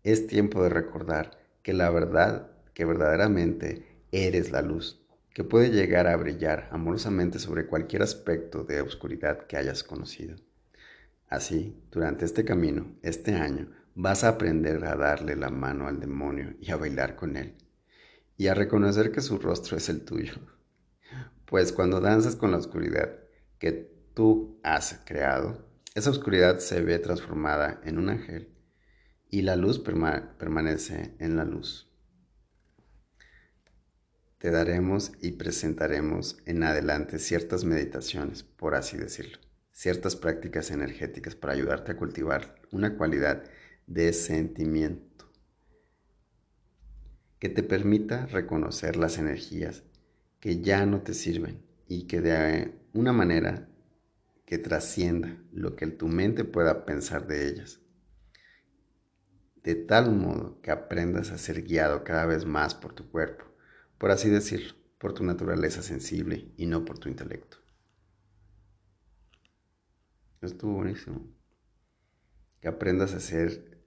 Es 0.04 0.28
tiempo 0.28 0.62
de 0.62 0.68
recordar 0.68 1.32
que 1.62 1.72
la 1.72 1.90
verdad, 1.90 2.52
que 2.74 2.84
verdaderamente 2.84 3.84
eres 4.12 4.52
la 4.52 4.62
luz, 4.62 5.04
que 5.34 5.42
puede 5.42 5.70
llegar 5.70 6.06
a 6.06 6.16
brillar 6.16 6.68
amorosamente 6.70 7.40
sobre 7.40 7.66
cualquier 7.66 8.02
aspecto 8.02 8.62
de 8.62 8.80
oscuridad 8.80 9.46
que 9.46 9.56
hayas 9.56 9.82
conocido. 9.82 10.36
Así, 11.28 11.82
durante 11.90 12.24
este 12.24 12.44
camino, 12.44 12.96
este 13.02 13.34
año, 13.34 13.70
vas 13.94 14.24
a 14.24 14.28
aprender 14.28 14.84
a 14.84 14.94
darle 14.94 15.36
la 15.36 15.50
mano 15.50 15.88
al 15.88 15.98
demonio 15.98 16.54
y 16.60 16.70
a 16.70 16.76
bailar 16.76 17.16
con 17.16 17.36
él, 17.36 17.56
y 18.36 18.46
a 18.46 18.54
reconocer 18.54 19.10
que 19.10 19.20
su 19.20 19.38
rostro 19.38 19.76
es 19.76 19.88
el 19.88 20.04
tuyo. 20.04 20.34
Pues 21.46 21.72
cuando 21.72 22.00
danzas 22.00 22.36
con 22.36 22.50
la 22.50 22.58
oscuridad 22.58 23.18
que 23.58 23.72
tú 24.14 24.60
has 24.62 25.00
creado, 25.04 25.66
esa 25.94 26.10
oscuridad 26.10 26.58
se 26.58 26.82
ve 26.82 26.98
transformada 26.98 27.80
en 27.84 27.98
un 27.98 28.10
ángel 28.10 28.52
y 29.30 29.42
la 29.42 29.56
luz 29.56 29.78
permanece 29.78 31.14
en 31.18 31.36
la 31.36 31.44
luz. 31.44 31.90
Te 34.38 34.50
daremos 34.50 35.12
y 35.22 35.32
presentaremos 35.32 36.38
en 36.44 36.62
adelante 36.62 37.18
ciertas 37.18 37.64
meditaciones, 37.64 38.42
por 38.42 38.74
así 38.74 38.98
decirlo, 38.98 39.38
ciertas 39.76 40.16
prácticas 40.16 40.70
energéticas 40.70 41.34
para 41.34 41.52
ayudarte 41.52 41.92
a 41.92 41.96
cultivar 41.98 42.54
una 42.72 42.96
cualidad 42.96 43.44
de 43.86 44.14
sentimiento 44.14 45.30
que 47.38 47.50
te 47.50 47.62
permita 47.62 48.24
reconocer 48.24 48.96
las 48.96 49.18
energías 49.18 49.82
que 50.40 50.62
ya 50.62 50.86
no 50.86 51.02
te 51.02 51.12
sirven 51.12 51.62
y 51.88 52.06
que 52.06 52.22
de 52.22 52.72
una 52.94 53.12
manera 53.12 53.68
que 54.46 54.56
trascienda 54.56 55.36
lo 55.52 55.76
que 55.76 55.86
tu 55.88 56.08
mente 56.08 56.44
pueda 56.44 56.86
pensar 56.86 57.26
de 57.26 57.46
ellas. 57.46 57.80
De 59.62 59.74
tal 59.74 60.10
modo 60.10 60.58
que 60.62 60.70
aprendas 60.70 61.30
a 61.30 61.36
ser 61.36 61.62
guiado 61.62 62.02
cada 62.02 62.24
vez 62.24 62.46
más 62.46 62.74
por 62.74 62.94
tu 62.94 63.10
cuerpo, 63.10 63.44
por 63.98 64.10
así 64.10 64.30
decirlo, 64.30 64.72
por 64.96 65.12
tu 65.12 65.22
naturaleza 65.22 65.82
sensible 65.82 66.50
y 66.56 66.64
no 66.64 66.86
por 66.86 66.98
tu 66.98 67.10
intelecto. 67.10 67.65
Estuvo 70.46 70.74
buenísimo. 70.74 71.26
Que 72.60 72.68
aprendas 72.68 73.12
a 73.14 73.20
ser 73.20 73.82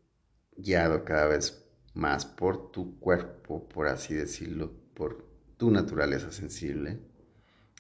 guiado 0.56 1.04
cada 1.06 1.28
vez 1.28 1.66
más 1.94 2.26
por 2.26 2.72
tu 2.72 3.00
cuerpo, 3.00 3.68
por 3.68 3.88
así 3.88 4.14
decirlo, 4.14 4.72
por 4.94 5.28
tu 5.58 5.72
naturaleza 5.72 6.32
sensible 6.32 7.00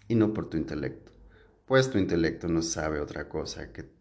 y 0.07 0.15
no 0.15 0.33
por 0.33 0.49
tu 0.49 0.57
intelecto 0.57 1.09
pues 1.69 1.91
tu 1.91 1.99
intelecto 1.99 2.47
no 2.47 2.63
sabe 2.63 2.99
otra 2.99 3.29
cosa 3.29 3.71
que 3.71 3.93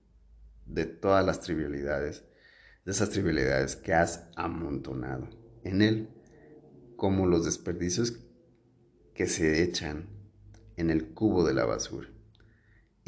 de 0.65 0.87
todas 0.87 1.23
las 1.23 1.43
trivialidades, 1.43 2.25
de 2.87 2.93
esas 2.93 3.11
trivialidades 3.11 3.77
que 3.77 3.93
has 3.93 4.27
amontonado 4.37 5.29
en 5.65 5.83
él, 5.83 6.09
como 6.97 7.27
los 7.27 7.45
desperdicios 7.45 8.21
que 9.13 9.27
se 9.27 9.63
echan 9.63 10.09
en 10.77 10.89
el 10.89 11.11
cubo 11.13 11.45
de 11.45 11.53
la 11.53 11.67
basura. 11.67 12.09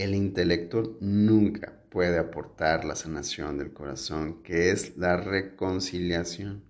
El 0.01 0.14
intelecto 0.14 0.96
nunca 1.03 1.74
puede 1.90 2.18
aportar 2.18 2.86
la 2.86 2.96
sanación 2.96 3.59
del 3.59 3.74
corazón, 3.74 4.42
que 4.42 4.70
es 4.70 4.96
la 4.96 5.18
reconciliación. 5.18 6.64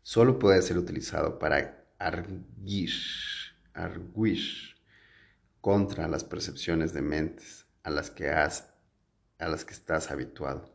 Solo 0.00 0.38
puede 0.38 0.62
ser 0.62 0.78
utilizado 0.78 1.38
para 1.38 1.84
arguir, 1.98 2.92
arguir 3.74 4.40
contra 5.60 6.08
las 6.08 6.24
percepciones 6.24 6.94
de 6.94 7.02
mentes 7.02 7.66
a 7.82 7.90
las 7.90 8.10
que 8.10 8.30
has 8.30 8.72
a 9.38 9.46
las 9.46 9.66
que 9.66 9.74
estás 9.74 10.10
habituado 10.10 10.74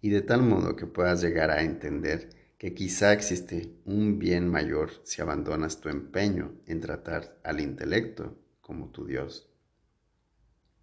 y 0.00 0.10
de 0.10 0.22
tal 0.22 0.42
modo 0.42 0.76
que 0.76 0.86
puedas 0.86 1.20
llegar 1.20 1.50
a 1.50 1.62
entender 1.62 2.28
que 2.58 2.74
quizá 2.74 3.12
existe 3.12 3.74
un 3.84 4.20
bien 4.20 4.46
mayor 4.46 4.90
si 5.02 5.20
abandonas 5.20 5.80
tu 5.80 5.88
empeño 5.88 6.60
en 6.66 6.80
tratar 6.80 7.40
al 7.42 7.58
intelecto 7.58 8.38
como 8.60 8.90
tu 8.90 9.04
Dios 9.04 9.51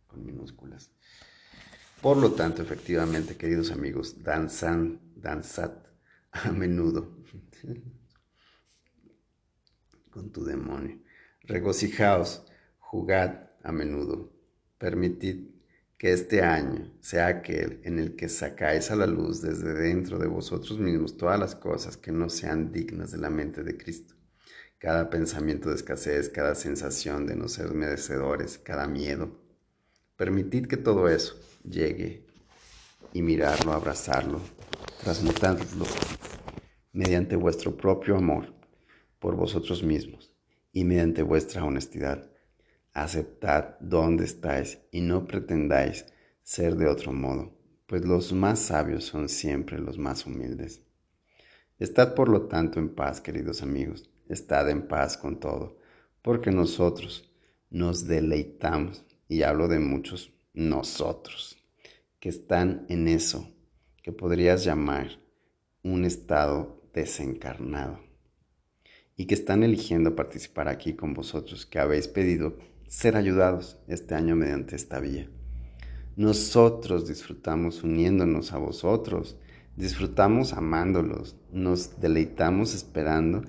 con 0.09 0.25
minúsculas. 0.25 0.91
Por 2.01 2.17
lo 2.17 2.33
tanto, 2.33 2.61
efectivamente, 2.61 3.37
queridos 3.37 3.71
amigos, 3.71 4.21
danzan, 4.21 4.99
danzad 5.15 5.71
a 6.31 6.51
menudo 6.51 7.23
con 10.11 10.31
tu 10.31 10.43
demonio. 10.43 10.99
Regocijaos 11.43 12.43
Jugad 12.91 13.51
a 13.61 13.71
menudo. 13.71 14.33
Permitid 14.79 15.49
que 15.95 16.11
este 16.11 16.41
año 16.41 16.91
sea 17.01 17.27
aquel 17.27 17.81
en 17.83 17.99
el 17.99 18.15
que 18.15 18.29
sacáis 18.29 18.89
a 18.89 18.95
la 18.95 19.05
luz 19.05 19.43
desde 19.43 19.75
dentro 19.75 20.17
de 20.17 20.25
vosotros 20.25 20.79
mismos 20.79 21.15
todas 21.15 21.39
las 21.39 21.53
cosas 21.53 21.97
que 21.97 22.11
no 22.11 22.29
sean 22.29 22.71
dignas 22.71 23.11
de 23.11 23.19
la 23.19 23.29
mente 23.29 23.61
de 23.61 23.77
Cristo. 23.77 24.15
Cada 24.79 25.11
pensamiento 25.11 25.69
de 25.69 25.75
escasez, 25.75 26.29
cada 26.29 26.55
sensación 26.55 27.27
de 27.27 27.35
no 27.35 27.47
ser 27.47 27.71
merecedores, 27.75 28.57
cada 28.57 28.87
miedo. 28.87 29.39
Permitid 30.19 30.67
que 30.67 30.75
todo 30.75 31.07
eso 31.07 31.39
llegue 31.63 32.25
y 33.13 33.21
mirarlo, 33.21 33.71
abrazarlo, 33.71 34.41
transmutadlo 35.01 35.85
mediante 36.91 37.37
vuestro 37.37 37.77
propio 37.77 38.17
amor 38.17 38.53
por 39.17 39.37
vosotros 39.37 39.81
mismos 39.81 40.35
y 40.73 40.83
mediante 40.83 41.21
vuestra 41.21 41.63
honestidad 41.63 42.29
aceptad 42.91 43.79
dónde 43.79 44.25
estáis 44.25 44.79
y 44.91 44.99
no 44.99 45.25
pretendáis 45.25 46.05
ser 46.43 46.75
de 46.75 46.87
otro 46.87 47.13
modo, 47.13 47.57
pues 47.87 48.03
los 48.03 48.33
más 48.33 48.59
sabios 48.59 49.05
son 49.05 49.29
siempre 49.29 49.79
los 49.79 49.97
más 49.97 50.25
humildes. 50.25 50.81
Estad 51.77 52.13
por 52.13 52.27
lo 52.27 52.47
tanto 52.49 52.77
en 52.77 52.93
paz, 52.93 53.21
queridos 53.21 53.63
amigos, 53.63 54.11
estad 54.27 54.69
en 54.69 54.85
paz 54.85 55.15
con 55.15 55.39
todo, 55.39 55.77
porque 56.21 56.51
nosotros 56.51 57.33
nos 57.69 58.05
deleitamos, 58.05 59.05
y 59.29 59.43
hablo 59.43 59.69
de 59.69 59.79
muchos 59.79 60.33
nosotros, 60.53 61.63
que 62.19 62.27
están 62.27 62.85
en 62.89 63.07
eso 63.07 63.49
que 64.03 64.11
podrías 64.11 64.65
llamar 64.65 65.21
un 65.83 66.03
estado 66.03 66.81
desencarnado, 66.93 67.99
y 69.15 69.25
que 69.25 69.35
están 69.35 69.63
eligiendo 69.63 70.15
participar 70.15 70.67
aquí 70.67 70.95
con 70.95 71.13
vosotros, 71.13 71.65
que 71.65 71.79
habéis 71.79 72.07
pedido 72.07 72.57
ser 72.87 73.15
ayudados 73.15 73.77
este 73.87 74.15
año 74.15 74.35
mediante 74.35 74.75
esta 74.75 74.99
vía. 74.99 75.29
Nosotros 76.15 77.07
disfrutamos 77.07 77.83
uniéndonos 77.83 78.51
a 78.51 78.57
vosotros, 78.57 79.37
disfrutamos 79.77 80.53
amándolos, 80.53 81.35
nos 81.51 82.01
deleitamos 82.01 82.73
esperando 82.73 83.43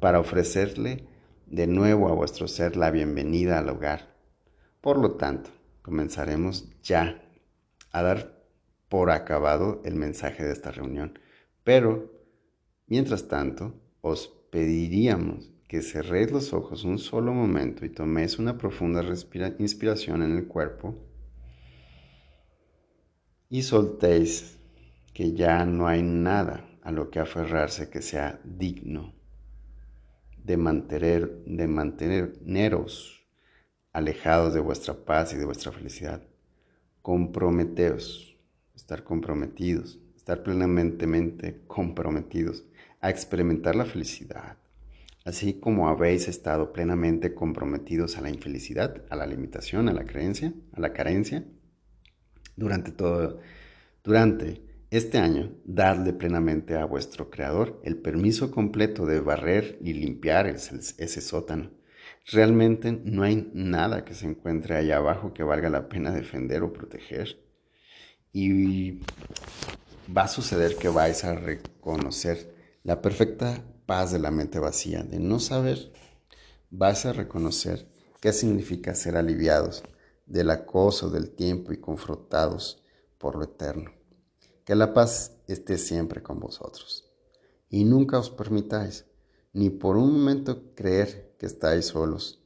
para 0.00 0.18
ofrecerle 0.18 1.04
de 1.46 1.66
nuevo 1.66 2.08
a 2.08 2.14
vuestro 2.14 2.48
ser 2.48 2.76
la 2.76 2.90
bienvenida 2.90 3.58
al 3.58 3.68
hogar. 3.68 4.15
Por 4.86 4.98
lo 4.98 5.16
tanto, 5.16 5.50
comenzaremos 5.82 6.70
ya 6.80 7.20
a 7.90 8.02
dar 8.04 8.46
por 8.88 9.10
acabado 9.10 9.82
el 9.84 9.96
mensaje 9.96 10.44
de 10.44 10.52
esta 10.52 10.70
reunión. 10.70 11.18
Pero, 11.64 12.12
mientras 12.86 13.26
tanto, 13.26 13.74
os 14.00 14.28
pediríamos 14.52 15.50
que 15.66 15.82
cerréis 15.82 16.30
los 16.30 16.52
ojos 16.52 16.84
un 16.84 17.00
solo 17.00 17.34
momento 17.34 17.84
y 17.84 17.88
toméis 17.88 18.38
una 18.38 18.56
profunda 18.58 19.02
inspiración 19.58 20.22
en 20.22 20.36
el 20.36 20.46
cuerpo 20.46 20.94
y 23.50 23.62
soltéis 23.62 24.56
que 25.12 25.32
ya 25.32 25.64
no 25.64 25.88
hay 25.88 26.04
nada 26.04 26.64
a 26.84 26.92
lo 26.92 27.10
que 27.10 27.18
aferrarse 27.18 27.90
que 27.90 28.02
sea 28.02 28.38
digno 28.44 29.16
de 30.44 30.56
mantener 30.56 31.42
de 31.44 31.66
manteneros 31.66 33.15
alejados 33.96 34.52
de 34.52 34.60
vuestra 34.60 34.92
paz 34.92 35.32
y 35.32 35.38
de 35.38 35.46
vuestra 35.46 35.72
felicidad. 35.72 36.22
Comprometeos, 37.00 38.36
estar 38.74 39.04
comprometidos, 39.04 39.98
estar 40.14 40.42
plenamente 40.42 41.62
comprometidos 41.66 42.66
a 43.00 43.08
experimentar 43.08 43.74
la 43.74 43.86
felicidad, 43.86 44.58
así 45.24 45.54
como 45.54 45.88
habéis 45.88 46.28
estado 46.28 46.74
plenamente 46.74 47.32
comprometidos 47.32 48.18
a 48.18 48.20
la 48.20 48.28
infelicidad, 48.28 49.02
a 49.08 49.16
la 49.16 49.26
limitación, 49.26 49.88
a 49.88 49.94
la 49.94 50.04
creencia, 50.04 50.52
a 50.74 50.80
la 50.80 50.92
carencia, 50.92 51.46
durante 52.54 52.92
todo, 52.92 53.40
durante 54.04 54.60
Este 54.90 55.16
año, 55.16 55.52
dadle 55.64 56.12
plenamente 56.12 56.76
a 56.76 56.84
vuestro 56.84 57.30
Creador 57.30 57.80
el 57.82 57.96
permiso 57.96 58.50
completo 58.50 59.06
de 59.06 59.20
barrer 59.20 59.78
y 59.80 59.94
limpiar 59.94 60.48
ese 60.48 61.20
sótano. 61.22 61.70
Realmente 62.28 62.90
no 62.90 63.22
hay 63.22 63.50
nada 63.54 64.04
que 64.04 64.14
se 64.14 64.26
encuentre 64.26 64.76
allá 64.76 64.96
abajo 64.96 65.32
que 65.32 65.44
valga 65.44 65.70
la 65.70 65.88
pena 65.88 66.10
defender 66.10 66.64
o 66.64 66.72
proteger. 66.72 67.40
Y 68.32 69.00
va 70.14 70.24
a 70.24 70.28
suceder 70.28 70.76
que 70.76 70.88
vais 70.88 71.24
a 71.24 71.36
reconocer 71.36 72.52
la 72.82 73.00
perfecta 73.00 73.64
paz 73.86 74.10
de 74.10 74.18
la 74.18 74.32
mente 74.32 74.58
vacía, 74.58 75.04
de 75.04 75.20
no 75.20 75.38
saber. 75.38 75.92
Vais 76.70 77.06
a 77.06 77.12
reconocer 77.12 77.88
qué 78.20 78.32
significa 78.32 78.96
ser 78.96 79.16
aliviados 79.16 79.84
del 80.26 80.50
acoso 80.50 81.10
del 81.10 81.30
tiempo 81.30 81.72
y 81.72 81.80
confrontados 81.80 82.82
por 83.18 83.36
lo 83.36 83.44
eterno. 83.44 83.92
Que 84.64 84.74
la 84.74 84.92
paz 84.92 85.38
esté 85.46 85.78
siempre 85.78 86.24
con 86.24 86.40
vosotros. 86.40 87.08
Y 87.68 87.84
nunca 87.84 88.18
os 88.18 88.30
permitáis, 88.30 89.06
ni 89.56 89.70
por 89.70 89.96
un 89.96 90.12
momento, 90.12 90.74
creer 90.74 91.34
que 91.38 91.46
estáis 91.46 91.86
solos. 91.86 92.44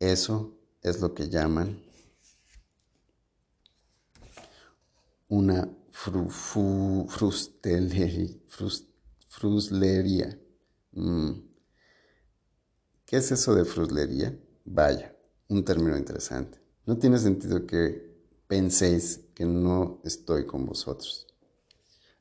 Eso 0.00 0.58
es 0.80 1.02
lo 1.02 1.12
que 1.12 1.28
llaman 1.28 1.84
una 5.28 5.68
fruslería. 9.28 10.40
Mm. 10.92 11.32
¿Qué 13.04 13.16
es 13.18 13.30
eso 13.30 13.54
de 13.54 13.66
fruslería? 13.66 14.34
Vaya, 14.64 15.14
un 15.48 15.62
término 15.62 15.98
interesante. 15.98 16.58
No 16.86 16.96
tiene 16.96 17.18
sentido 17.18 17.66
que 17.66 18.16
penséis 18.46 19.20
que 19.34 19.44
no 19.44 20.00
estoy 20.04 20.46
con 20.46 20.64
vosotros. 20.64 21.26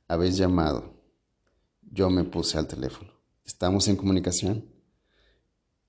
Habéis 0.09 0.35
llamado. 0.35 0.93
Yo 1.81 2.09
me 2.09 2.25
puse 2.25 2.57
al 2.57 2.67
teléfono. 2.67 3.22
¿Estamos 3.45 3.87
en 3.87 3.95
comunicación? 3.95 4.65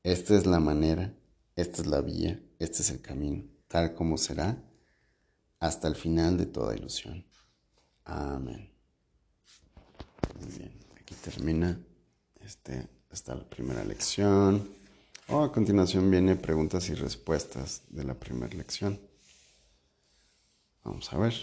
Esta 0.02 0.36
es 0.36 0.46
la 0.46 0.60
manera, 0.60 1.14
esta 1.56 1.82
es 1.82 1.86
la 1.86 2.00
vía, 2.00 2.40
este 2.58 2.82
es 2.82 2.90
el 2.90 3.00
camino, 3.00 3.44
tal 3.68 3.94
como 3.94 4.18
será 4.18 4.62
hasta 5.60 5.88
el 5.88 5.94
final 5.94 6.36
de 6.36 6.46
toda 6.46 6.76
ilusión. 6.76 7.24
Amén. 8.04 8.70
Muy 10.40 10.58
bien, 10.58 10.72
aquí 11.00 11.14
termina 11.14 11.80
este, 12.44 12.88
esta 13.10 13.34
la 13.34 13.48
primera 13.48 13.84
lección. 13.84 14.68
Oh, 15.28 15.42
a 15.42 15.52
continuación 15.52 16.10
viene 16.10 16.36
preguntas 16.36 16.90
y 16.90 16.94
respuestas 16.94 17.82
de 17.88 18.04
la 18.04 18.14
primera 18.14 18.54
lección. 18.54 19.00
Vamos 20.82 21.10
a 21.12 21.18
ver. 21.18 21.34